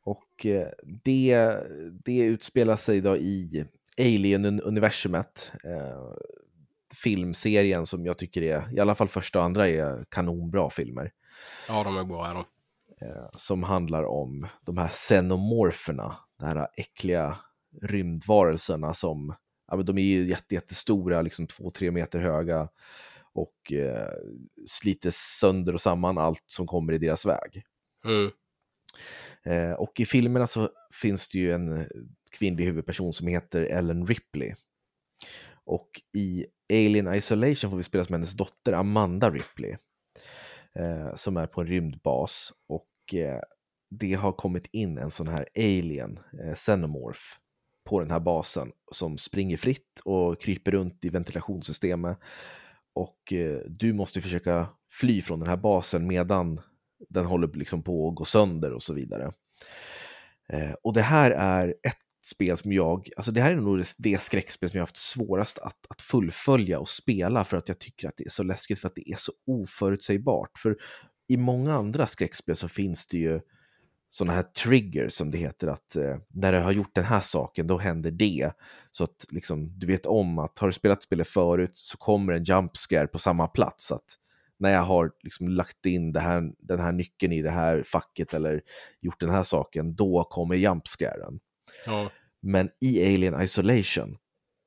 [0.03, 1.57] och eh, det,
[2.05, 3.65] det utspelar sig då i
[3.99, 5.53] Alien-universumet.
[6.95, 11.13] Filmserien som jag tycker är, i alla fall första och andra, är kanonbra filmer.
[11.69, 12.45] Ja, de är bra är de.
[13.07, 17.39] Eh, som handlar om de här xenomorferna, de här äckliga
[17.83, 19.35] rymdvarelserna som,
[19.67, 22.69] ja, men de är ju jätte, jättestora, liksom två, tre meter höga
[23.33, 24.09] och eh,
[24.67, 27.63] sliter sönder och samman allt som kommer i deras väg.
[28.05, 28.31] Mm.
[29.43, 31.89] Eh, och i filmerna så finns det ju en
[32.31, 34.55] kvinnlig huvudperson som heter Ellen Ripley.
[35.65, 39.77] Och i Alien Isolation får vi spela som hennes dotter Amanda Ripley.
[40.75, 43.41] Eh, som är på en rymdbas och eh,
[43.91, 47.21] det har kommit in en sån här alien, eh, xenomorph,
[47.85, 52.19] på den här basen som springer fritt och kryper runt i ventilationssystemet.
[52.93, 56.61] Och eh, du måste försöka fly från den här basen medan
[57.09, 59.33] den håller liksom på att gå sönder och så vidare.
[60.49, 63.95] Eh, och det här är ett spel som jag, alltså det här är nog det,
[63.99, 68.09] det skräckspel som jag haft svårast att, att fullfölja och spela för att jag tycker
[68.09, 70.59] att det är så läskigt för att det är så oförutsägbart.
[70.59, 70.77] För
[71.29, 73.41] i många andra skräckspel så finns det ju
[74.09, 77.67] sådana här triggers som det heter att eh, när du har gjort den här saken
[77.67, 78.53] då händer det.
[78.91, 82.45] Så att liksom, du vet om att har du spelat spelet förut så kommer en
[82.45, 83.93] jump scare på samma plats.
[83.93, 84.17] Att
[84.59, 88.63] när jag har liksom lagt in här, den här nyckeln i det här facket eller
[89.01, 91.41] gjort den här saken, då kommer jump scaren.
[91.87, 92.11] Ja.
[92.43, 94.17] Men i Alien Isolation,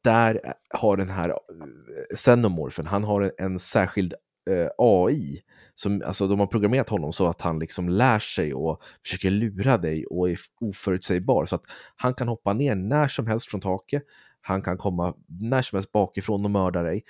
[0.03, 4.13] där har den här Xenomorphen, xenomorfen, han har en, särskild
[4.49, 5.43] eh, AI.
[5.75, 9.77] Som, alltså de har programmerat honom så att han liksom lär sig och försöker lura
[9.77, 11.45] dig och är oförutsägbar.
[11.45, 11.63] Så att
[11.95, 14.03] han kan hoppa ner när som helst från taket.
[14.41, 17.03] Han kan komma när som helst bakifrån och mörda dig.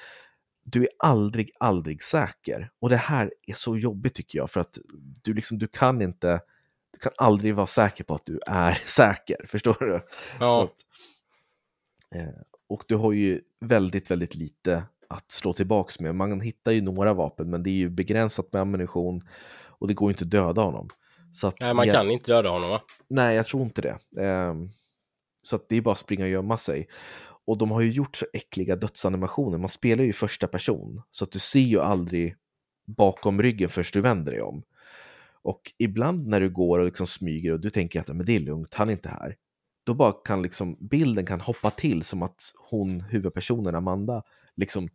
[0.63, 2.71] Du är aldrig, aldrig säker.
[2.79, 4.77] Och det här är så jobbigt tycker jag, för att
[5.23, 6.41] du, liksom, du kan inte
[7.03, 10.05] kan aldrig vara säker på att du är säker, förstår du?
[10.39, 10.63] Ja.
[10.63, 10.71] Att,
[12.15, 16.15] eh, och du har ju väldigt, väldigt lite att slå tillbaks med.
[16.15, 19.21] Man hittar ju några vapen, men det är ju begränsat med ammunition
[19.65, 20.89] och det går ju inte att döda honom.
[21.43, 22.81] Att, Nej, man jag, kan inte döda honom va?
[23.07, 24.23] Nej, jag tror inte det.
[24.23, 24.53] Eh,
[25.41, 26.87] så att det är bara att springa och gömma sig.
[27.45, 29.57] Och de har ju gjort så äckliga dödsanimationer.
[29.57, 32.35] Man spelar ju första person, så att du ser ju aldrig
[32.85, 34.63] bakom ryggen först du vänder dig om.
[35.43, 38.39] Och ibland när du går och liksom smyger och du tänker att men det är
[38.39, 39.35] lugnt, han är inte här.
[39.83, 44.23] Då bara kan liksom bilden kan hoppa till som att hon, huvudpersonen Amanda,
[44.55, 44.89] liksom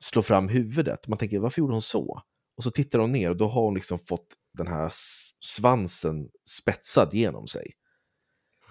[0.00, 1.08] slår fram huvudet.
[1.08, 2.22] Man tänker varför gjorde hon så?
[2.56, 4.92] Och så tittar hon ner och då har hon liksom fått den här
[5.40, 7.72] svansen spetsad genom sig.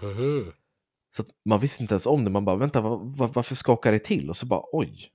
[0.02, 0.52] Mhm.
[1.16, 4.00] Så man visste inte ens om det, man bara vänta var, var, varför skakar det
[4.00, 4.30] till?
[4.30, 5.12] Och så bara oj,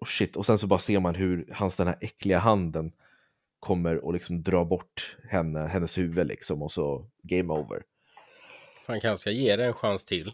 [0.00, 2.92] och shit, och sen så bara ser man hur hans den här äckliga handen
[3.66, 7.82] kommer och liksom dra bort henne, hennes huvud liksom och så game over.
[8.88, 10.32] Man kanske ska ge det en chans till.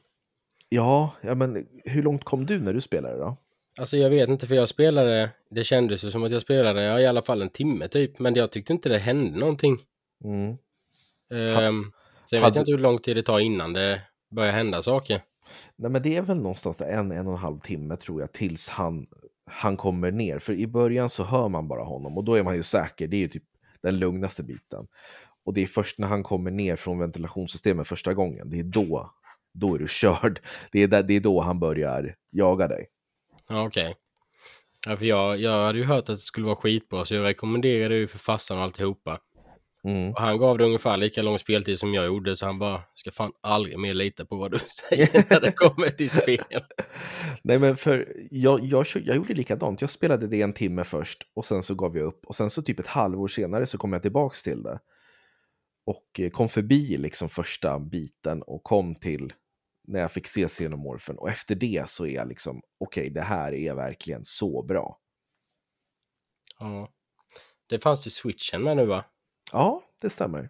[0.68, 3.36] Ja, ja men hur långt kom du när du spelade då?
[3.78, 7.00] Alltså jag vet inte för jag spelade, det kändes ju som att jag spelade ja,
[7.00, 9.78] i alla fall en timme typ, men jag tyckte inte det hände någonting.
[10.24, 10.48] Mm.
[10.48, 11.92] Um,
[12.24, 15.20] så jag hade- vet inte hur lång tid det tar innan det börjar hända saker.
[15.76, 18.68] Nej men det är väl någonstans en, en och en halv timme tror jag tills
[18.68, 19.06] han,
[19.46, 20.38] han kommer ner.
[20.38, 23.16] För i början så hör man bara honom och då är man ju säker, det
[23.16, 23.44] är ju typ
[23.82, 24.86] den lugnaste biten.
[25.44, 29.10] Och det är först när han kommer ner från ventilationssystemet första gången, det är då,
[29.54, 30.40] då är du körd.
[30.72, 32.86] Det är, där, det är då han börjar jaga dig.
[33.48, 33.94] Ja, okej.
[34.86, 37.96] Ja, för jag, jag hade ju hört att det skulle vara skitbra så jag rekommenderade
[37.96, 39.18] ju för farsan och alltihopa.
[39.84, 40.10] Mm.
[40.10, 43.10] Och han gav det ungefär lika lång speltid som jag gjorde så han bara ska
[43.10, 46.44] fan aldrig mer lita på vad du säger när det kommer till spel.
[47.42, 51.46] Nej men för jag, jag, jag gjorde likadant, jag spelade det en timme först och
[51.46, 54.02] sen så gav jag upp och sen så typ ett halvår senare så kom jag
[54.02, 54.80] tillbaks till det.
[55.84, 59.32] Och eh, kom förbi liksom första biten och kom till
[59.88, 63.54] när jag fick se xenomorfen och efter det så är jag liksom okej det här
[63.54, 64.98] är verkligen så bra.
[66.58, 66.88] Ja.
[67.66, 69.04] Det fanns till switchen med nu va?
[69.52, 70.48] Ja, det stämmer.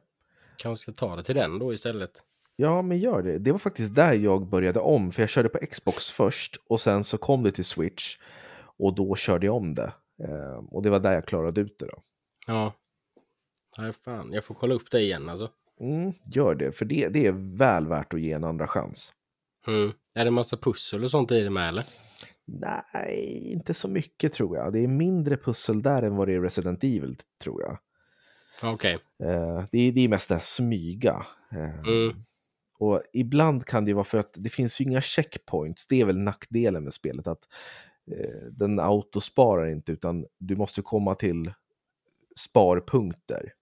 [0.56, 2.10] Kanske ska ta det till den då istället.
[2.56, 3.38] Ja, men gör det.
[3.38, 7.04] Det var faktiskt där jag började om, för jag körde på Xbox först och sen
[7.04, 8.18] så kom det till Switch
[8.78, 9.92] och då körde jag om det.
[10.24, 12.02] Eh, och det var där jag klarade ut det då.
[12.46, 12.72] Ja.
[13.78, 15.50] Nej fan, jag får kolla upp det igen alltså.
[15.80, 19.12] Mm, gör det, för det, det är väl värt att ge en andra chans.
[19.66, 19.92] Mm.
[20.14, 21.84] Är det massa pussel och sånt i det med eller?
[22.44, 24.72] Nej, inte så mycket tror jag.
[24.72, 27.78] Det är mindre pussel där än vad det är i Resident Evil, tror jag.
[28.62, 28.98] Okej.
[29.22, 31.26] Eh, det, är, det är mest det här smyga.
[31.52, 32.16] Eh, Mm.
[32.78, 35.86] Och ibland kan det vara för att det finns ju inga checkpoints.
[35.86, 37.26] Det är väl nackdelen med spelet.
[37.26, 37.48] att
[38.10, 41.52] eh, Den autosparar inte utan du måste komma till
[42.36, 43.52] sparpunkter.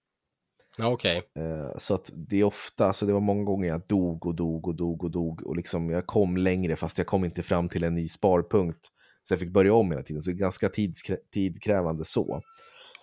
[0.83, 1.23] Okej.
[1.35, 4.69] Eh, så att det är ofta, alltså det var många gånger jag dog och dog
[4.69, 7.85] och dog och dog och liksom jag kom längre fast jag kom inte fram till
[7.85, 8.87] en ny sparpunkt.
[9.23, 12.43] Så jag fick börja om hela tiden, så det är ganska tidskrä tidkrävande så.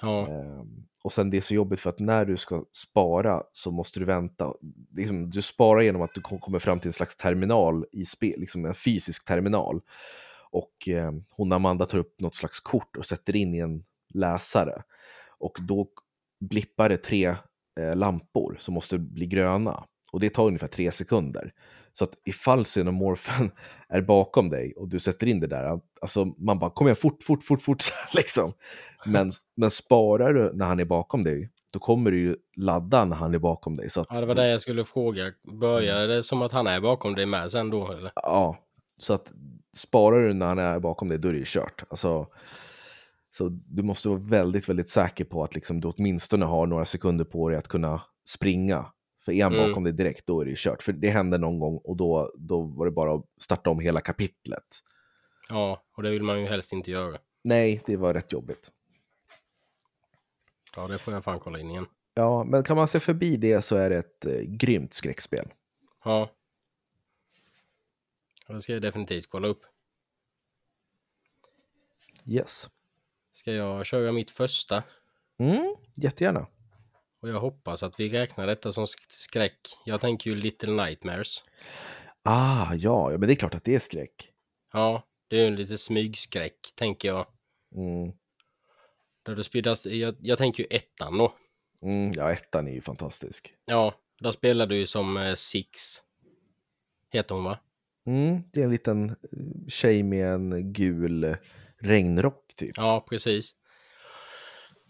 [0.01, 0.27] Ja.
[0.27, 3.99] Ehm, och sen det är så jobbigt för att när du ska spara så måste
[3.99, 4.53] du vänta.
[4.95, 8.65] Liksom, du sparar genom att du kommer fram till en slags terminal i spel, liksom
[8.65, 9.81] en fysisk terminal.
[10.51, 13.83] Och eh, hon Amanda tar upp något slags kort och sätter in i en
[14.13, 14.83] läsare.
[15.39, 15.87] Och då
[16.39, 17.35] blippar det tre
[17.79, 19.83] eh, lampor som måste bli gröna.
[20.11, 21.53] Och det tar ungefär tre sekunder.
[21.97, 23.51] Så att ifall xenomorfen
[23.89, 27.23] är bakom dig och du sätter in det där, alltså man bara kom igen fort,
[27.23, 27.83] fort, fort, fort,
[28.15, 28.53] liksom.
[29.05, 33.15] Men, men sparar du när han är bakom dig, då kommer du ju ladda när
[33.15, 33.89] han är bakom dig.
[33.89, 35.31] Så att, ja, det var det jag skulle fråga.
[35.61, 37.91] Börjar det som att han är bakom dig med sen då?
[37.91, 38.11] Eller?
[38.15, 38.57] Ja,
[38.97, 39.31] så att
[39.75, 41.83] sparar du när han är bakom dig, då är det ju kört.
[41.89, 42.27] Alltså,
[43.37, 47.25] så du måste vara väldigt, väldigt säker på att liksom, du åtminstone har några sekunder
[47.25, 48.85] på dig att kunna springa.
[49.28, 49.69] För är han Mm.
[49.69, 50.84] bakom dig direkt, då är det ju kört.
[50.84, 54.01] För det hände någon gång och då, då var det bara att starta om hela
[54.01, 54.84] kapitlet.
[55.49, 57.17] Ja, och det vill man ju helst inte göra.
[57.41, 58.71] Nej, det var rätt jobbigt.
[60.75, 61.86] Ja, det får jag fan kolla in igen.
[62.13, 65.53] Ja, men kan man se förbi det så är det ett eh, grymt skräckspel.
[66.03, 66.30] Ja,
[68.47, 69.61] Det ska jag definitivt kolla upp.
[72.25, 72.69] Yes.
[73.32, 74.84] Ska jag köra mitt första?
[75.38, 76.47] Mm, jättegärna.
[77.22, 79.59] Och jag hoppas att vi räknar detta som sk- skräck.
[79.86, 81.43] Jag tänker ju Little Nightmares.
[82.24, 84.32] Ah, ja, men det är klart att det är skräck.
[84.74, 87.26] Ja, det är ju en lite smygskräck, tänker jag.
[87.76, 88.11] Mm,
[89.24, 91.34] Där det spelas, jag, jag tänker ju ettan då.
[91.82, 93.53] mm, ja, ettan är ju fantastisk.
[93.65, 95.80] Ja, där spelar du ju som eh, Six.
[97.11, 97.59] Heter hon va?
[98.05, 99.15] Mm, det är en liten eh,
[99.68, 101.36] tjej med en gul
[101.80, 102.72] regnrock typ.
[102.78, 103.55] Ja, precis.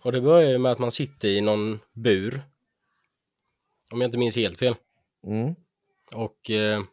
[0.02, 2.42] Och det börjar ju med att man sitter i någon bur.
[3.92, 4.76] Om jag inte minns helt fel.
[5.28, 5.56] Mm,
[6.16, 6.84] Och eh,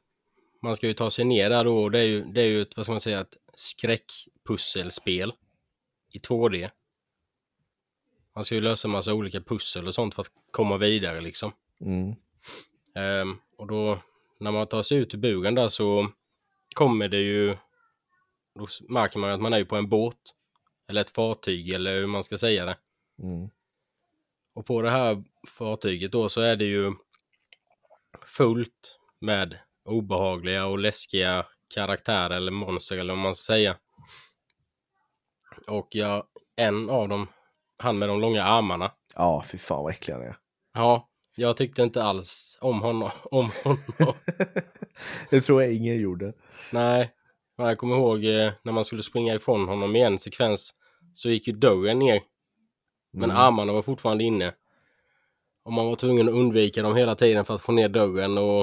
[0.63, 1.89] man ska ju ta sig ner där då.
[1.89, 5.33] Det är ju, det är ju ett, vad ska man säga, ett skräckpusselspel
[6.13, 6.71] i 2D.
[8.35, 11.53] Man ska ju lösa massa olika pussel och sånt för att komma vidare liksom.
[11.81, 12.15] mm,
[12.95, 13.99] Ehm, och då
[14.39, 16.11] när man tar sig ut ur buren där så
[16.75, 17.57] kommer det ju,
[18.55, 20.35] då märker man ju att man är på en båt.
[20.89, 22.77] Eller ett fartyg eller hur man ska säga det.
[23.23, 23.51] Mm,
[24.55, 26.93] Och på det här fartyget då så är det ju
[28.27, 33.77] fullt med obehagliga och läskiga karaktärer eller monster eller vad man ska säga.
[35.67, 36.25] Och jag,
[36.57, 37.27] en av dem,
[37.79, 38.91] han med de långa armarna.
[39.15, 40.37] Ja, fy fan vad äcklig han är.
[40.75, 43.11] Ja, jag tyckte inte alls om honom.
[43.25, 44.15] Om honom.
[45.31, 46.33] det tror jag ingen gjorde.
[46.71, 47.13] Nej,
[47.57, 50.75] jag kommer ihåg eh, när man skulle springa ifrån honom i en sekvens
[51.15, 52.23] så gick ju dörren ner.
[53.15, 53.37] Men Mm.
[53.43, 54.55] armarna var fortfarande inne.
[55.63, 58.61] Och man var tvungen att undvika dem hela tiden för att få ner dörren och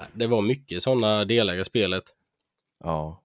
[0.00, 2.04] äh, det var mycket sådana delar i spelet.
[2.84, 3.20] Ja,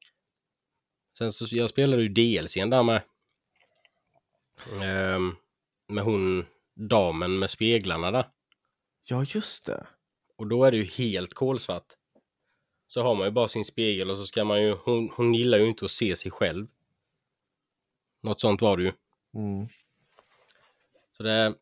[1.17, 3.01] Sen så jag spelade ju DLCn där med.
[4.81, 5.35] Ehm,
[5.87, 8.29] med hon damen med speglarna där.
[9.03, 9.87] ja just det.
[10.37, 11.85] Och då är det ju helt kolsvart.
[12.87, 15.57] Så har man ju bara sin spegel och så ska man ju, hon, hon gillar
[15.57, 16.67] ju inte att se sig själv.
[18.21, 18.91] Något sånt var det ju.
[19.35, 19.67] Mm.
[21.11, 21.53] Så det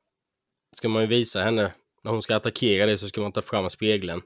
[0.76, 1.74] ska man ju visa henne.
[2.04, 4.22] När hon ska attackera dig så ska man ta fram spegeln.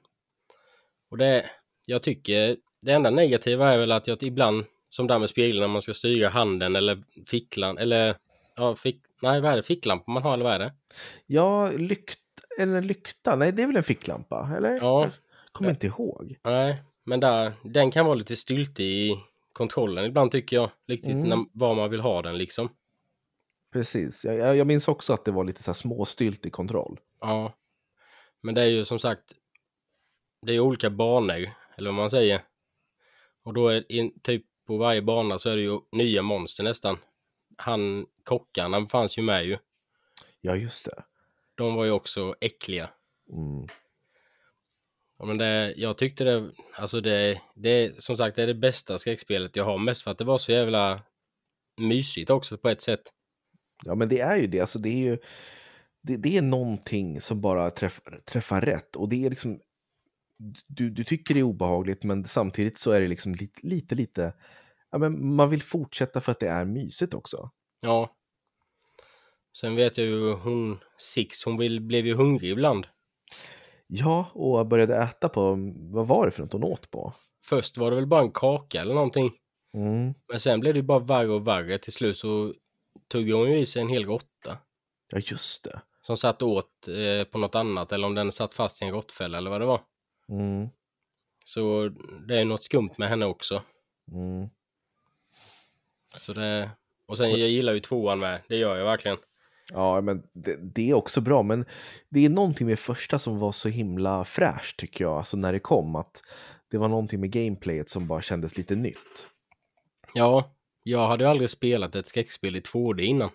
[1.12, 1.50] Och det,
[1.86, 5.68] jag tycker, det enda negativa är väl att jag ibland, som där med spegeln, när
[5.68, 8.16] man ska styra handen eller ficklan, eller
[8.56, 10.74] ja, fick, nej vad är det, ficklampa man har eller vad är det?
[11.26, 12.20] Ja, lykt
[12.60, 14.72] eller lykta, nej det är väl en ficklampa, eller?
[14.82, 15.04] Ja.
[15.04, 15.12] Jag
[15.52, 16.36] kommer inte ihåg.
[16.44, 19.20] Nej, men där, den kan vara lite styltig i
[19.54, 20.70] kontrollen ibland tycker jag.
[20.88, 21.30] Riktigt Mm.
[21.30, 22.70] när, var man vill ha den liksom.
[23.72, 27.00] Precis, jag, jag, jag minns också att det var lite så här småstylt i kontroll.
[27.20, 27.54] Ja.
[28.42, 29.34] Men det är ju som sagt,
[30.42, 32.42] det är ju olika banor, eller vad man säger.
[33.44, 36.98] Och då är in, typ på varje bana så är det ju nya monster nästan.
[37.58, 39.58] Han, kockarna fanns ju med ju.
[40.42, 41.04] Ja, just det.
[41.56, 42.90] De var ju också äckliga.
[43.30, 43.68] Mm.
[45.18, 49.00] Ja, men det, jag tyckte det, alltså det, det, som sagt, det är det bästa
[49.00, 49.78] skräckspelet jag har.
[49.78, 51.02] Mest för att det var så jävla
[51.78, 53.02] mysigt också på ett sätt.
[53.86, 54.60] Ja, men det är ju det.
[54.60, 55.18] Alltså, det, är ju,
[56.02, 58.96] det, det är någonting som bara träffar, träffar rätt.
[58.96, 59.60] Och det är liksom,
[60.68, 64.34] du, du tycker det är obehagligt, men samtidigt så är det liksom lite, lite, lite
[64.92, 67.50] ja, men man vill fortsätta för att det är mysigt också.
[67.82, 68.16] Ja.
[69.58, 72.88] Sen vet jag ju hon, Six, hon vill, blev ju hungrig ibland.
[73.88, 77.14] Ja, och började äta på, vad var det för något hon åt på?
[77.46, 79.32] Först var det väl bara en kaka eller någonting.
[79.74, 80.14] Mm.
[80.28, 81.78] Men sen blev det ju bara värre och värre.
[81.78, 82.54] Till slut så
[83.12, 84.58] tog hon ju i sig en hel råtta.
[85.12, 85.82] Ja, just det.
[86.02, 89.38] Som satt åt eh, på något annat eller om den satt fast i en råttfälla
[89.38, 89.82] eller vad det var.
[90.30, 90.70] Mm.
[91.46, 91.90] Så
[92.28, 93.64] det är något skumt med henne också.
[94.12, 94.50] Mm.
[96.20, 96.70] Så det...
[97.06, 98.42] Och sen jag gillar ju tvåan med.
[98.48, 99.18] Det gör jag verkligen.
[99.74, 101.66] Ja, men det, det är också bra, men
[102.10, 105.60] det är någonting med första som var så himla fräscht tycker jag, alltså när det
[105.60, 106.22] kom, att
[106.72, 109.28] det var någonting med gameplayet som bara kändes lite nytt.
[110.14, 110.52] Ja,
[110.84, 113.30] jag hade aldrig spelat ett skräckspel i 2D innan.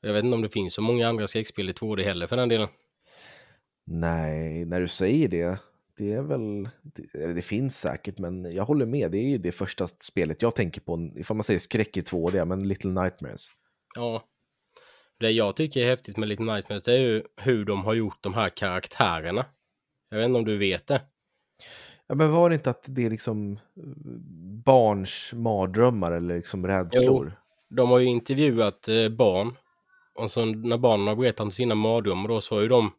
[0.00, 2.48] Jag vet inte om det finns så många andra skräckspel i 2D heller för den
[2.48, 2.68] delen.
[3.84, 5.58] Nej, när du säger det,
[5.96, 9.52] det är väl, det, det finns säkert, men jag håller med, det är ju det
[9.52, 13.48] första spelet jag tänker på, ifall man säger skräck i 2D, men Little Nightmares.
[13.94, 14.24] Ja.
[15.18, 18.22] Det jag tycker är häftigt med Little Nightmares det är ju hur de har gjort
[18.22, 19.46] de här karaktärerna.
[20.10, 21.00] Jag vet inte om du vet det?
[22.06, 23.82] Ja, men var det inte att det är liksom eh,
[24.64, 27.40] barns mardrömmar eller liksom rädslor?
[27.68, 29.56] De har ju intervjuat eh, barn.
[30.14, 32.92] Och så när barnen har berättat om sina mardrömmar då så har ju de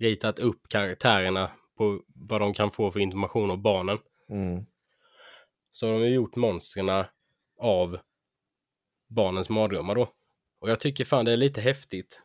[0.00, 3.98] ritat upp karaktärerna på vad de kan få för information av barnen.
[4.30, 4.64] Mm.
[5.70, 7.04] Så har de ju gjort monstren
[7.60, 7.98] av
[9.08, 10.12] barnens mardrömmar då.
[10.60, 12.22] Och jag tycker fan det är lite häftigt.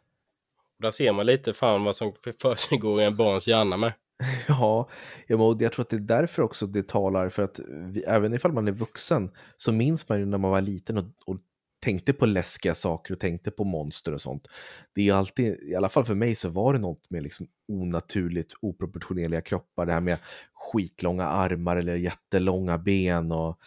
[0.80, 3.94] Där ser man lite fan vad som försiggår i en barns hjärna med.
[4.47, 4.89] Ja,
[5.28, 8.53] men jag tror att det är därför också det talar för att vi, även ifall
[8.53, 11.38] man är vuxen så minns man ju när man var liten och, och
[11.84, 14.47] tänkte på läskiga saker och tänkte på monster och sånt.
[14.95, 18.53] Det är alltid, i alla fall för mig så var det något med liksom onaturligt
[18.61, 20.17] oproportionerliga kroppar, det här med
[20.53, 23.57] skitlånga armar eller jättelånga ben och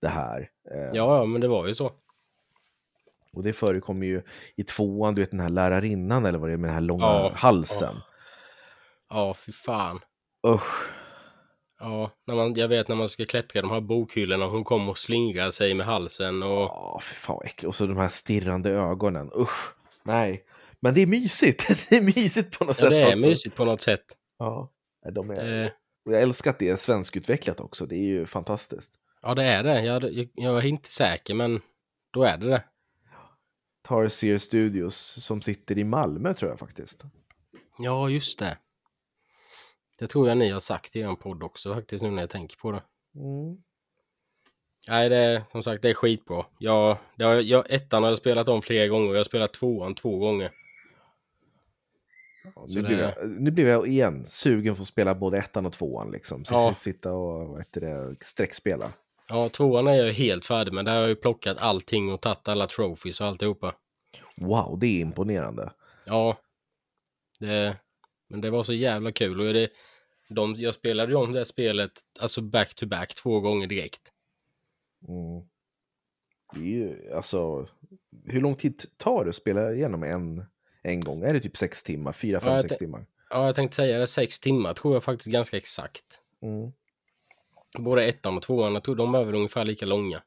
[0.00, 0.50] det här.
[0.70, 1.90] Eh, Ja, ja, men det var ju så.
[3.32, 4.22] Och det förekommer ju
[4.56, 7.04] i tvåan, du vet den här lärarinnan eller vad det är med den här långa
[7.04, 7.94] Ja, halsen.
[7.94, 8.02] Ja,
[9.34, 10.00] fy fan.
[10.46, 10.90] Usch.
[11.78, 14.98] Ja, när man, jag vet när man ska klättra de här bokhyllorna, hon kommer och
[14.98, 16.50] slingrar sig med halsen och...
[16.50, 17.64] Ja, fy fan vad äckligt.
[17.64, 19.30] Och så de här stirrande ögonen.
[19.36, 19.74] Usch.
[20.02, 20.44] Nej.
[20.80, 21.66] Men det är mysigt.
[21.88, 23.28] Det är mysigt på något Ja, sätt det är också.
[23.28, 24.04] mysigt på något sätt.
[24.38, 24.72] Ja.
[25.14, 25.64] De är...
[25.64, 25.70] Eh,
[26.06, 27.86] och Jag älskar att det är svenskutvecklat också.
[27.86, 28.94] Det är ju fantastiskt.
[29.22, 29.82] ja, det är det.
[29.84, 31.60] Jag, jag, jag är inte säker, men
[32.12, 32.64] då är det det.
[33.88, 37.04] Tarsier Studios som sitter i Malmö tror jag faktiskt.
[37.78, 38.58] Ja, just det.
[39.98, 42.56] Det tror jag ni har sagt i er podd också faktiskt nu när jag tänker
[42.56, 42.82] på det.
[43.14, 43.56] Mm.
[44.88, 46.44] Nej, det är som sagt det är skitbra.
[46.58, 49.10] Jag, det har, jag, ettan har jag spelat om flera gånger.
[49.10, 50.50] Jag har spelat tvåan två gånger.
[52.54, 55.66] Ja, nu, det- blev jag, nu blev jag igen sugen för att spela både ettan
[55.66, 56.10] och tvåan.
[56.10, 56.44] Liksom.
[56.44, 56.74] Så Ja.
[56.74, 58.92] Sitta och vad heter det, streckspela.
[59.28, 60.84] Ja, tvåan är jag helt färdig med.
[60.84, 63.74] Där har jag ju plockat allting och tagit alla trophies och alltihopa.
[64.36, 65.72] Wow, det är imponerande.
[66.04, 66.36] Ja.
[67.38, 67.76] Det,
[68.28, 69.40] men det var så jävla kul.
[69.40, 69.70] Och det,
[70.28, 74.12] de, jag spelade ju om det här spelet, alltså back to back, två gånger direkt.
[75.08, 75.48] Mm.
[76.52, 77.68] Det är ju, alltså,
[78.24, 80.44] hur lång tid tar det att spela igenom en,
[80.82, 81.22] en gång?
[81.22, 82.12] Är det typ sex timmar?
[82.12, 83.06] Fyra, fem, Ja, sex timmar?
[83.30, 86.04] Ja, jag tänkte säga det, sex timmar tror jag faktiskt ganska exakt.
[86.42, 86.72] Mm.
[87.78, 90.22] Både ettan och tvåan, jag tror de är väl ungefär lika långa.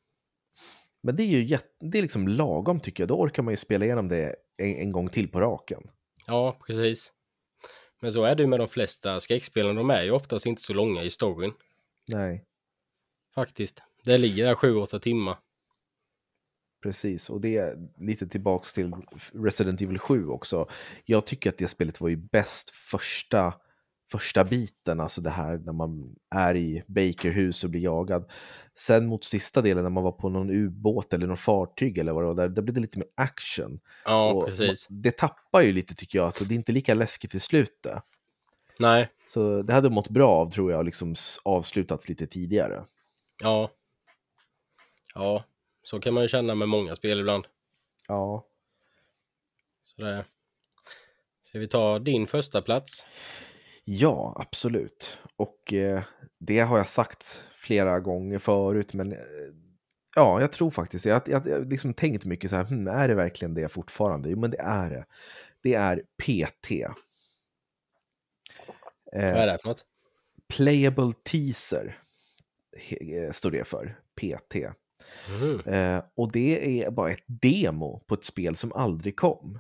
[1.01, 3.07] Men det är ju jätte, det är liksom lagom tycker jag.
[3.07, 5.89] Då orkar man ju spela igenom det en, en gång till på raken.
[6.27, 7.11] Ja, precis.
[7.99, 9.75] Men så är det ju med de flesta skräckspelen.
[9.75, 11.53] De är ju oftast inte så långa i storyn.
[12.11, 12.45] Nej,
[13.35, 13.83] Faktiskt.
[14.03, 15.37] Det ligger där 7-8 timmar.
[16.83, 17.29] precis.
[17.29, 18.91] Och det är lite tillbaks till
[19.33, 20.69] Resident Evil 7 också.
[21.05, 23.53] Jag tycker att det spelet var ju bäst första,
[24.11, 28.31] första biten, alltså det här när man är i Bakerhus och blir jagad.
[28.75, 32.23] Sen mot sista delen när man var på någon ubåt eller någon fartyg eller vad
[32.23, 33.79] det var, där, där blev det lite mer action.
[34.05, 34.87] Ja, Och precis.
[34.89, 38.03] Det tappar ju lite tycker jag, alltså det är inte lika läskigt i slutet.
[38.79, 42.85] Nej, Så det hade mått bra av tror jag, liksom avslutats lite tidigare.
[43.43, 43.69] ja.
[45.15, 45.43] Ja,
[45.83, 47.47] så kan man ju känna med många spel ibland.
[48.07, 48.45] Ja,
[49.81, 50.25] Så det...
[51.41, 53.05] Ska vi ta din första plats?
[53.89, 55.17] Ja absolut.
[55.35, 56.03] Och eh,
[56.39, 59.19] det har jag sagt flera gånger förut, men eh,
[60.15, 63.53] ja, jag tror faktiskt, jag har liksom tänkt mycket så här, hmm, är det verkligen
[63.53, 64.29] det fortfarande?
[64.29, 65.05] Jo, men det är det.
[65.61, 66.71] Det är PT.
[69.11, 69.85] Vad Eh, är det för något?
[70.47, 71.97] Playable Teaser
[72.89, 74.55] eh, står det för, PT.
[75.29, 75.59] Mhm.
[75.59, 79.59] Eh, och det är bara ett demo på ett spel som aldrig kom.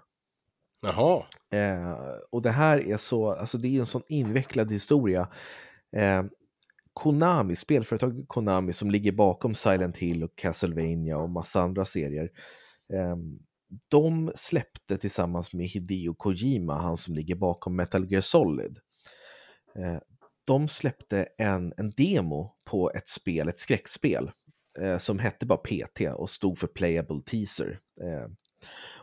[0.81, 1.23] Jaha.
[1.51, 1.95] Eh,
[2.29, 5.27] och det här är så, alltså det är en sån invecklad historia.
[5.95, 6.23] Eh,
[6.93, 12.31] Konami, spelföretaget Konami som ligger bakom Silent Hill och Castlevania och massa andra serier.
[12.93, 13.15] Eh,
[13.87, 18.77] de släppte tillsammans med Hideo Kojima, han som ligger bakom Metal Gear Solid.
[19.75, 19.97] Eh,
[20.47, 24.31] de släppte en, en demo på ett spel, ett skräckspel,
[24.79, 27.79] eh, som hette bara PT och stod för Playable Teaser.
[28.01, 28.27] Eh,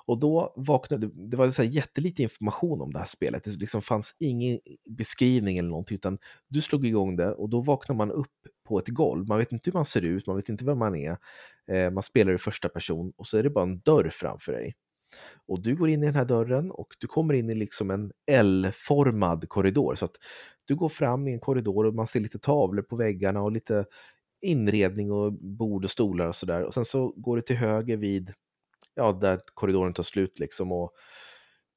[0.06, 3.82] och då vaknade, det var så här jättelite information om det här spelet, det liksom
[3.82, 8.32] fanns ingen beskrivning eller någonting, utan du slog igång det och då vaknar man upp
[8.68, 9.28] på ett golv.
[9.28, 11.18] Man vet inte hur man ser ut, man vet inte vem man är.
[11.72, 14.74] Eh, man spelar i första person och så är det bara en dörr framför dig.
[15.48, 18.12] Och du går in i den här dörren och du kommer in i liksom en
[18.30, 19.94] L-formad korridor.
[19.94, 20.16] Så att
[20.64, 23.84] du går fram i en korridor och man ser lite tavlor på väggarna och lite
[24.40, 26.62] inredning och bord och stolar och sådär.
[26.62, 28.32] Och sen så går du till höger vid,
[28.96, 30.92] ja, där korridoren tar slut liksom och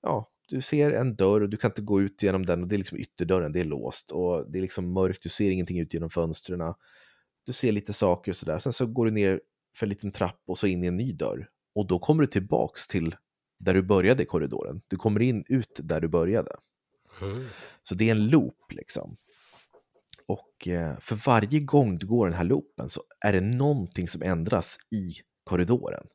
[0.01, 2.75] ja, du ser en dörr och du kan inte gå ut genom den och det
[2.75, 5.93] är liksom ytterdörren, det är låst och det är liksom mörkt, du ser ingenting ut
[5.93, 6.73] genom fönstren.
[7.45, 8.59] Du ser lite saker och sådär.
[8.59, 9.41] Sen så går du ner
[9.75, 11.49] för en liten trapp och så in i en ny dörr.
[11.75, 13.15] Och då kommer du tillbaks till
[13.59, 14.81] där du började i korridoren.
[14.87, 16.51] Du kommer in ut där du började.
[17.21, 17.45] Mm.
[17.83, 19.15] Så det är en loop liksom.
[20.25, 24.21] Och eh, för varje gång du går den här loopen så är det någonting som
[24.21, 25.13] ändras i
[25.43, 26.07] korridoren.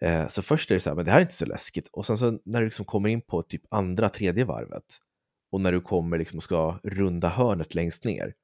[0.00, 1.88] Eh, så först är det så här, men det här är inte så läskigt.
[1.92, 4.98] Och sen så när du liksom kommer in på typ andra, tredje varvet
[5.50, 8.34] och när du kommer liksom ska runda hörnet längst ner,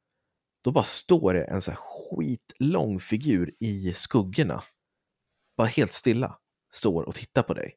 [0.65, 4.63] då bara står det en så här skitlång figur i skuggorna.
[5.57, 6.39] Bara helt stilla,
[6.73, 7.77] står och tittar på dig.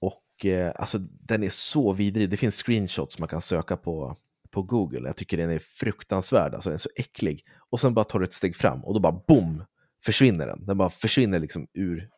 [0.00, 4.16] Och eh, alltså den är så vidrig, det finns screenshots man kan söka på,
[4.50, 5.08] på Google.
[5.08, 7.44] Jag tycker den är fruktansvärd, alltså den är så äcklig.
[7.70, 9.64] Och sen bara tar du ett steg fram och då bara boom,
[10.04, 10.66] försvinner den.
[10.66, 12.10] Den bara försvinner liksom ur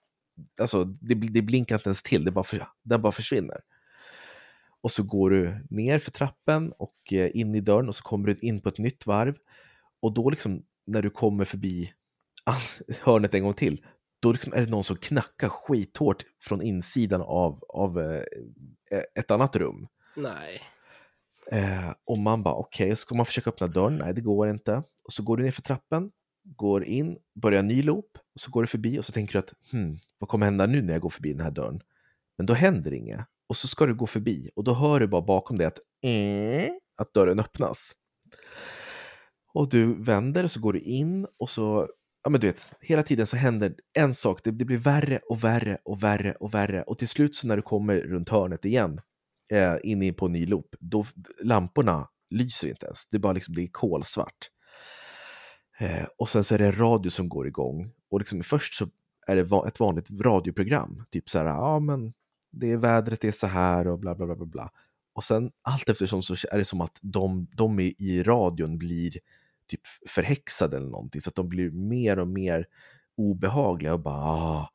[0.61, 3.61] alltså det, det blinkar inte ens till, det bara, för, den bara försvinner.
[4.80, 8.26] Och så går du ner för trappen och eh, in i dörren och så kommer
[8.26, 9.36] du in på ett nytt varv.
[10.01, 11.93] Och då liksom när du kommer förbi
[13.03, 13.86] hörnet en gång till,
[14.20, 18.22] då liksom är det någon som knackar skithårt från insidan av, av eh,
[19.14, 19.88] ett annat rum.
[20.16, 20.61] Nej.
[21.53, 23.99] Eh, och man bara okej, okay, ska man försöka öppna dörren?
[23.99, 24.82] Nej, det går inte.
[25.05, 26.11] Och så går du ner för trappen
[26.57, 29.39] går in, börjar en ny loop, och så går du förbi och så tänker du
[29.39, 31.81] att hmm, vad kommer hända nu när jag går förbi den här dörren?
[32.37, 33.21] Men då händer inget.
[33.49, 36.81] Och så ska du gå förbi och då hör du bara bakom dig att, mm,
[36.97, 37.93] att dörren öppnas.
[39.55, 41.89] Och du vänder och så går du in och så,
[42.25, 45.45] ja men du vet, hela tiden så händer en sak, det, det blir värre och
[45.45, 49.01] värre och värre och värre och till slut så när du kommer runt hörnet igen,
[49.53, 51.07] eh, in på en ny loop, då
[51.43, 54.49] lamporna lyser inte ens, det är bara liksom, det är kolsvart.
[55.81, 57.91] Eh, och sen så är det en radio som går igång.
[58.09, 58.89] Och liksom först så
[59.26, 61.05] är det va ett vanligt radioprogram.
[61.11, 62.12] Typ så här, ja men
[62.51, 64.47] det är vädret är så här och bla bla bla bla.
[64.47, 64.70] bla.
[65.12, 69.18] Och sen allt eftersom så är det som att de, de i radion blir
[69.66, 71.20] typ förhäxade eller någonting.
[71.20, 72.66] Så att de blir mer och mer
[73.16, 74.70] obehagliga och bara ah,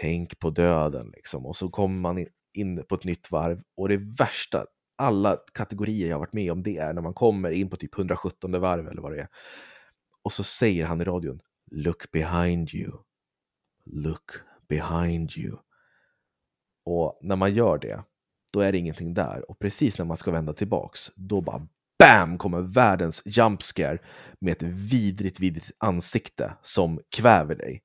[0.00, 1.46] tänk på döden liksom.
[1.46, 4.66] Och så kommer man in, in på ett nytt varv och det värsta,
[4.96, 8.60] alla kategorier jag varit med om det är när man kommer in på typ 117
[8.60, 9.28] varv eller vad det är
[10.26, 12.92] och så säger han i radion Look behind you.
[13.84, 14.30] Look
[14.68, 15.56] behind you.
[16.84, 18.04] Och när man gör det,
[18.52, 19.50] då är det ingenting där.
[19.50, 21.68] Och precis när man ska vända tillbaks, då bara
[21.98, 22.38] BAM!
[22.38, 23.98] kommer världens JumpScare
[24.40, 27.82] med ett vidrigt, vidrigt ansikte som kväver dig.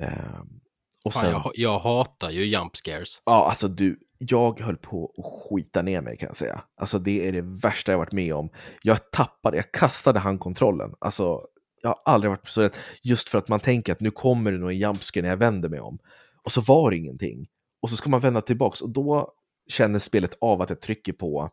[0.00, 0.60] Um,
[1.04, 3.22] och Fan, jag, jag hatar ju jump scares.
[3.24, 6.62] Ja, alltså du, jag höll på att skita ner mig kan jag säga.
[6.76, 8.50] Alltså det är det värsta jag varit med om.
[8.82, 10.94] Jag tappade, jag kastade handkontrollen.
[10.98, 11.40] Alltså
[11.82, 12.72] jag har aldrig varit så rädd.
[13.02, 15.68] Just för att man tänker att nu kommer det nog en jumpscare när jag vänder
[15.68, 15.98] mig om.
[16.44, 17.46] Och så var det ingenting.
[17.82, 19.32] Och så ska man vända tillbaks och då
[19.68, 21.50] känner spelet av att jag trycker på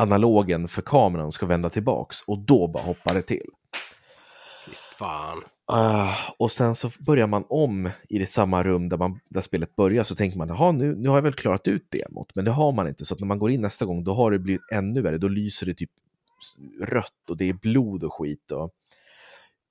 [0.00, 3.46] analogen för kameran och ska vända tillbaks och då bara hoppar det till.
[4.66, 5.38] Fy fan.
[5.72, 9.76] Uh, och sen så börjar man om i det samma rum där, man, där spelet
[9.76, 12.50] börjar så tänker man, jaha nu, nu har jag väl klarat ut demot, men det
[12.50, 13.04] har man inte.
[13.04, 15.28] Så att när man går in nästa gång då har det blivit ännu värre, då
[15.28, 15.90] lyser det typ
[16.80, 18.52] rött och det är blod och skit.
[18.52, 18.70] Och,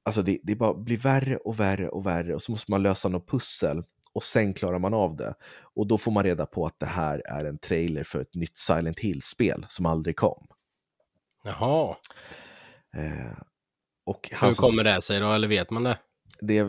[0.03, 3.09] alltså det, det bara blir värre och värre och värre och så måste man lösa
[3.09, 3.83] något pussel
[4.13, 5.33] och sen klarar man av det.
[5.61, 8.57] Och då får man reda på att det här är en trailer för ett nytt
[8.57, 10.47] Silent Hill-spel som aldrig kom.
[11.43, 11.95] Jaha.
[12.97, 13.37] Uh,
[14.07, 15.97] och Hur kommer det sig då, eller vet man det?
[16.41, 16.67] Det,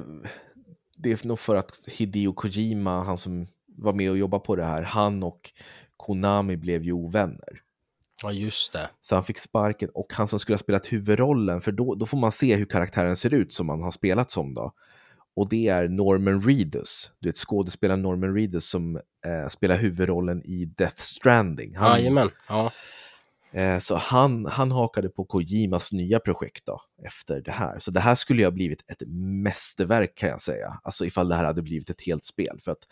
[0.96, 4.64] det är nog för att Hideo Kojima, han som var med och jobbade på det
[4.64, 5.52] här, han och
[5.96, 7.62] Konami blev ju ovänner.
[8.22, 8.90] Ja, just det.
[9.00, 12.18] Så han fick sparken och han som skulle ha spelat huvudrollen, för då, då får
[12.18, 14.72] man se hur karaktären ser ut som man har spelat som då.
[15.36, 20.64] Och det är Norman Reedus, du vet skådespelaren Norman Reedus som eh, spelar huvudrollen i
[20.64, 21.76] Death Stranding.
[21.76, 22.72] Han, Jajamän, ja.
[23.52, 27.78] Eh, så han, han hakade på Kojimas nya projekt då, efter det här.
[27.78, 29.02] Så det här skulle ju ha blivit ett
[29.42, 30.80] mästerverk kan jag säga.
[30.82, 32.60] Alltså ifall det här hade blivit ett helt spel.
[32.64, 32.88] För att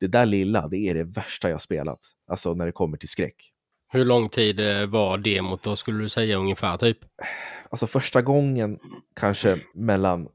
[0.00, 2.00] det där lilla, det är det värsta jag spelat.
[2.26, 3.52] Alltså när det kommer till skräck.
[3.92, 6.98] Hur lång tid eh, var demot då skulle du säga ungefär typ?
[7.70, 8.78] Alltså första gången
[9.14, 10.28] kanske mellan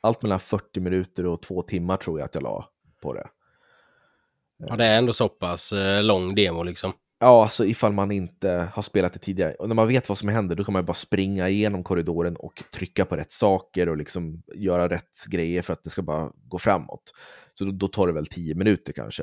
[0.00, 2.68] allt mellan 40 minuter och två timmar tror jag att jag la
[3.02, 3.28] på det.
[4.58, 6.92] Ja, det är ändå så pass eh, lång demo liksom.
[7.18, 9.54] Ja, alltså ifall man inte har spelat det tidigare.
[9.54, 12.62] Och när man vet vad som händer, då kan man bara springa igenom korridoren och
[12.74, 16.58] trycka på rätt saker och liksom göra rätt grejer för att det ska bara gå
[16.58, 17.12] framåt.
[17.54, 19.22] Så då, då tar det väl tio minuter kanske.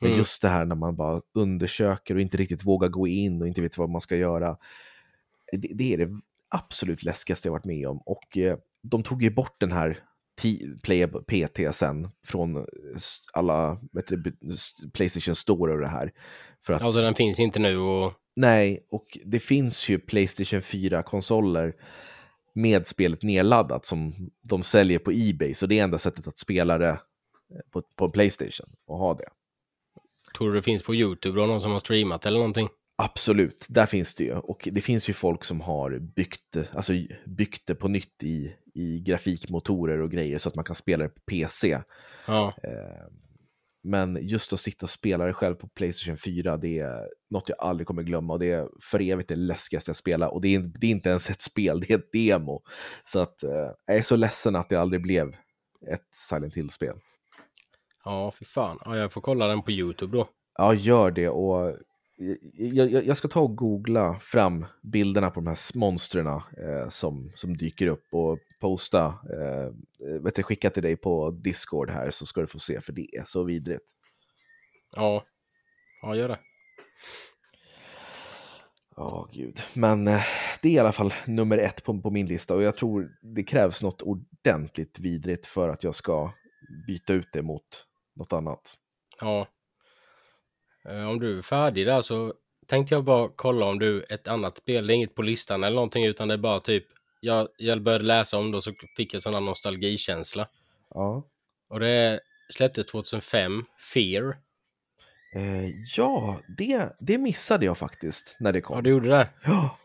[0.00, 0.18] Men Mm.
[0.18, 3.62] just det här när man bara undersöker och inte riktigt vågar gå in och inte
[3.62, 4.56] vet vad man ska göra.
[5.52, 7.98] Det, det är det absolut läskigaste jag varit med om.
[7.98, 9.98] Och eh, de tog ju bort den här
[10.40, 12.62] ti- Play PT sen från eh,
[13.32, 14.36] alla du,
[14.92, 16.12] Playstation Store och det här.
[16.66, 21.72] För att, Alltså den finns inte nu och Nej, och det finns ju Playstation 4-konsoler
[22.54, 26.78] med spelet nedladdat som de säljer på Ebay, så det är enda sättet att spela
[26.78, 26.96] det eh,
[27.72, 29.28] på, på Playstation och ha det.
[30.36, 32.68] tror du det finns på YouTube då, någon som har streamat eller någonting?
[32.96, 34.32] Absolut, där finns det ju.
[34.34, 36.92] Och det finns ju folk som har byggt, alltså
[37.26, 41.10] byggt det på nytt i, i grafikmotorer och grejer så att man kan spela det
[41.10, 41.80] på PC.
[42.26, 43.06] Ja, Eh,
[43.86, 47.58] Men just att sitta och spela det själv på Playstation 4, det är något jag
[47.60, 50.28] aldrig kommer glömma och det är för evigt det läskigaste jag spelar.
[50.28, 52.62] Och det är, det är inte ens ett spel, det är ett demo.
[53.04, 55.28] Så att eh, jag är så ledsen att det aldrig blev
[55.90, 56.94] ett Silent Hill-spel.
[58.04, 58.78] ja fy fan.
[58.84, 60.28] Ja, jag får kolla den på YouTube då.
[60.58, 61.76] Ja, gör det och
[62.16, 67.32] jag, jag, jag ska ta och googla fram bilderna på de här monstren eh, som,
[67.34, 72.26] som dyker upp och posta, eh, vet du, skicka till dig på Discord här så
[72.26, 73.94] ska du få se för det är så vidrigt.
[74.96, 75.24] Ja,
[76.02, 76.38] ja gör det.
[78.96, 79.60] Ja, gud.
[79.74, 80.22] Men eh,
[80.62, 83.44] det är i alla fall nummer ett på, på min lista och jag tror det
[83.44, 86.32] krävs något ordentligt vidrigt för att jag ska
[86.86, 87.86] byta ut det mot
[88.16, 88.74] något annat.
[89.20, 89.46] Ja.
[90.88, 92.34] Eh, Om du är färdig där så
[92.66, 95.74] tänkte jag bara kolla om du ett annat spel, det är inget på listan eller
[95.74, 96.84] någonting utan det är bara typ
[97.20, 100.48] jag, jag började läsa om det och så fick jag sån här nostalgikänsla.
[100.90, 101.22] Ja,
[101.68, 102.20] Och det
[102.54, 103.64] släpptes 2005,
[103.94, 104.36] Fear.
[105.34, 108.76] eh, ja det, det missade jag faktiskt när det kom.
[108.76, 109.28] Ja, du gjorde det?
[109.44, 109.78] Ja,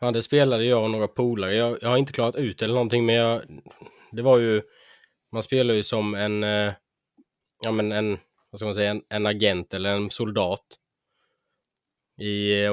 [0.00, 1.54] Ja, det spelade jag och några polare.
[1.56, 3.42] Jag, jag har inte klarat ut eller någonting, men jag,
[4.12, 4.62] det var ju,
[5.32, 6.72] man spelar ju som en, eh,
[7.64, 8.18] ja men en,
[8.50, 10.64] vad ska man säga, en, en agent eller en soldat
[12.20, 12.72] i eh,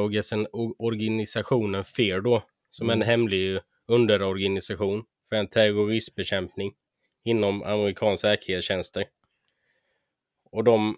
[0.77, 3.07] organisationen FEAR då, som en Mm.
[3.07, 6.73] hemlig underorganisation för en terroristbekämpning
[7.23, 9.05] inom amerikansk säkerhetstjänster.
[10.51, 10.97] Och de,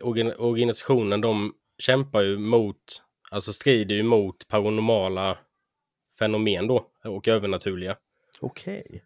[0.00, 5.38] organ, organisationen, de kämpar ju mot, alltså strider ju mot paranormala
[6.18, 7.96] fenomen då, och övernaturliga.
[8.40, 9.04] okej.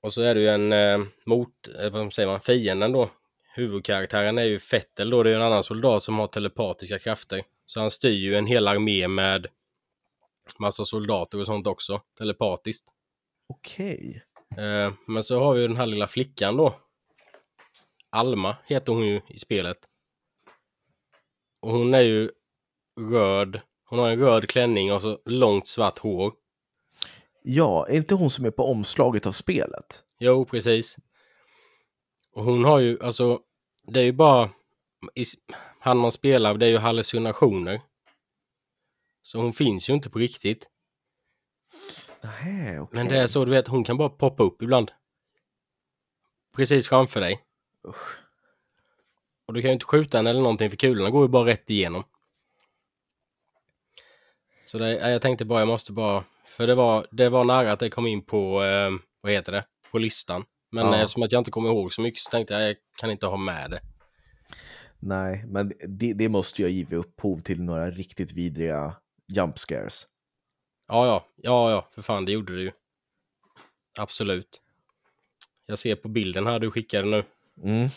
[0.00, 3.10] Och så är det ju en eh, mot, eh, vad säger man, fienden då.
[3.54, 7.42] Huvudkaraktären är ju Fettel då, det är en annan soldat som har telepatiska krafter.
[7.66, 9.46] Så han styr ju en hel armé med
[10.58, 12.88] massa soldater och sånt också, telepatiskt.
[13.48, 14.24] Okej.
[14.56, 16.74] Eh, men så har vi ju den här lilla flickan då.
[18.10, 19.78] Alma heter hon ju i spelet.
[21.60, 22.30] Och hon är ju
[23.12, 23.60] röd.
[23.84, 26.32] Hon har en röd klänning och så långt svart hår.
[27.42, 30.04] Ja, är inte hon som är på omslaget av spelet?
[30.18, 30.96] Jo, precis.
[32.38, 33.40] Och hon har ju, alltså,
[33.82, 34.50] det är ju bara,
[35.14, 35.24] i,
[35.78, 37.80] han man spelar, det är ju hallucinationer.
[39.22, 40.68] Så hon finns ju inte på riktigt.
[42.20, 42.96] Nej, okej.
[42.96, 44.92] Men det är så, du vet, hon kan bara poppa upp ibland.
[46.56, 47.44] Precis framför dig.
[47.88, 48.16] Usch.
[49.46, 51.70] Och du kan ju inte skjuta henne eller någonting för kulorna går ju bara rätt
[51.70, 52.04] igenom.
[54.64, 57.80] Så det, jag tänkte bara, jag måste bara, för det var, det var nära att
[57.80, 60.44] det kom in på, eh, vad heter det, på listan.
[60.70, 60.96] Men Ja.
[60.96, 63.36] eftersom att jag inte kommer ihåg så mycket så tänkte jag, jag kan inte ha
[63.36, 63.80] med det.
[64.98, 68.96] Nej, men det, det måste ha givit upphov till några riktigt vidriga
[69.28, 70.06] jump scares.
[70.88, 72.70] Ja, ja, ja, ja, för fan, det gjorde det ju.
[73.98, 74.62] Absolut.
[75.66, 77.22] Jag ser på bilden här du skickade nu.
[77.62, 77.88] Mm.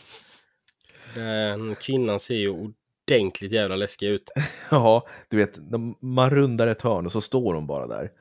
[1.15, 4.29] Den kvinnan ser ju ordentligt jävla läskig ut.
[4.71, 5.59] Ja, du vet,
[5.99, 8.11] man rundar ett hörn och så står hon bara där.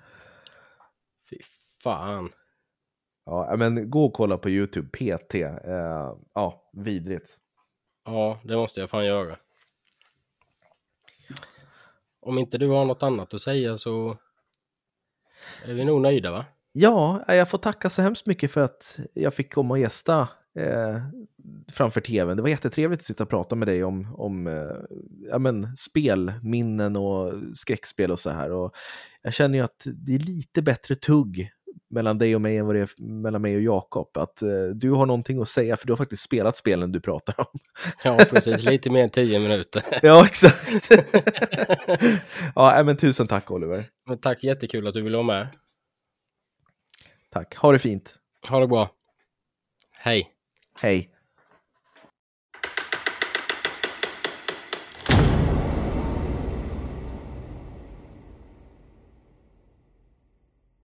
[1.31, 1.37] Fy
[1.83, 2.33] fan.
[3.31, 5.35] Ja, men gå och kolla på YouTube, PT.
[5.35, 7.39] Eh, ja, vidrigt.
[8.05, 9.37] Ja, det måste jag fan göra.
[12.21, 14.17] Om inte du har något annat att säga så
[15.65, 16.45] är vi nog nöjda va?
[16.73, 20.97] Ja, jag får tacka så hemskt mycket för att jag fick komma och gästa eh,
[21.73, 22.37] framför tvn.
[22.37, 24.99] Det var jättetrevligt att sitta och prata med dig om, om eh,
[25.31, 28.53] ja, men, spelminnen och skräckspel och så här.
[28.53, 28.75] Och
[29.23, 31.53] jag känner ju att det är lite bättre tugg
[31.91, 34.17] mellan dig och mig än vad det är mellan mig och Jakob.
[34.17, 37.41] Att eh, du har någonting att säga för du har faktiskt spelat spelen du pratar
[37.41, 37.59] om.
[38.05, 38.63] Ja, precis.
[38.63, 39.83] Lite mer än tio minuter.
[40.03, 40.91] ja, exakt.
[42.55, 43.85] ja, men tusen tack Oliver.
[44.07, 45.49] Men tack, jättekul att du ville vara med.
[47.31, 48.15] Tack, ha det fint.
[48.49, 48.91] Ha det bra.
[49.99, 50.31] Hej.
[50.81, 51.11] Hej.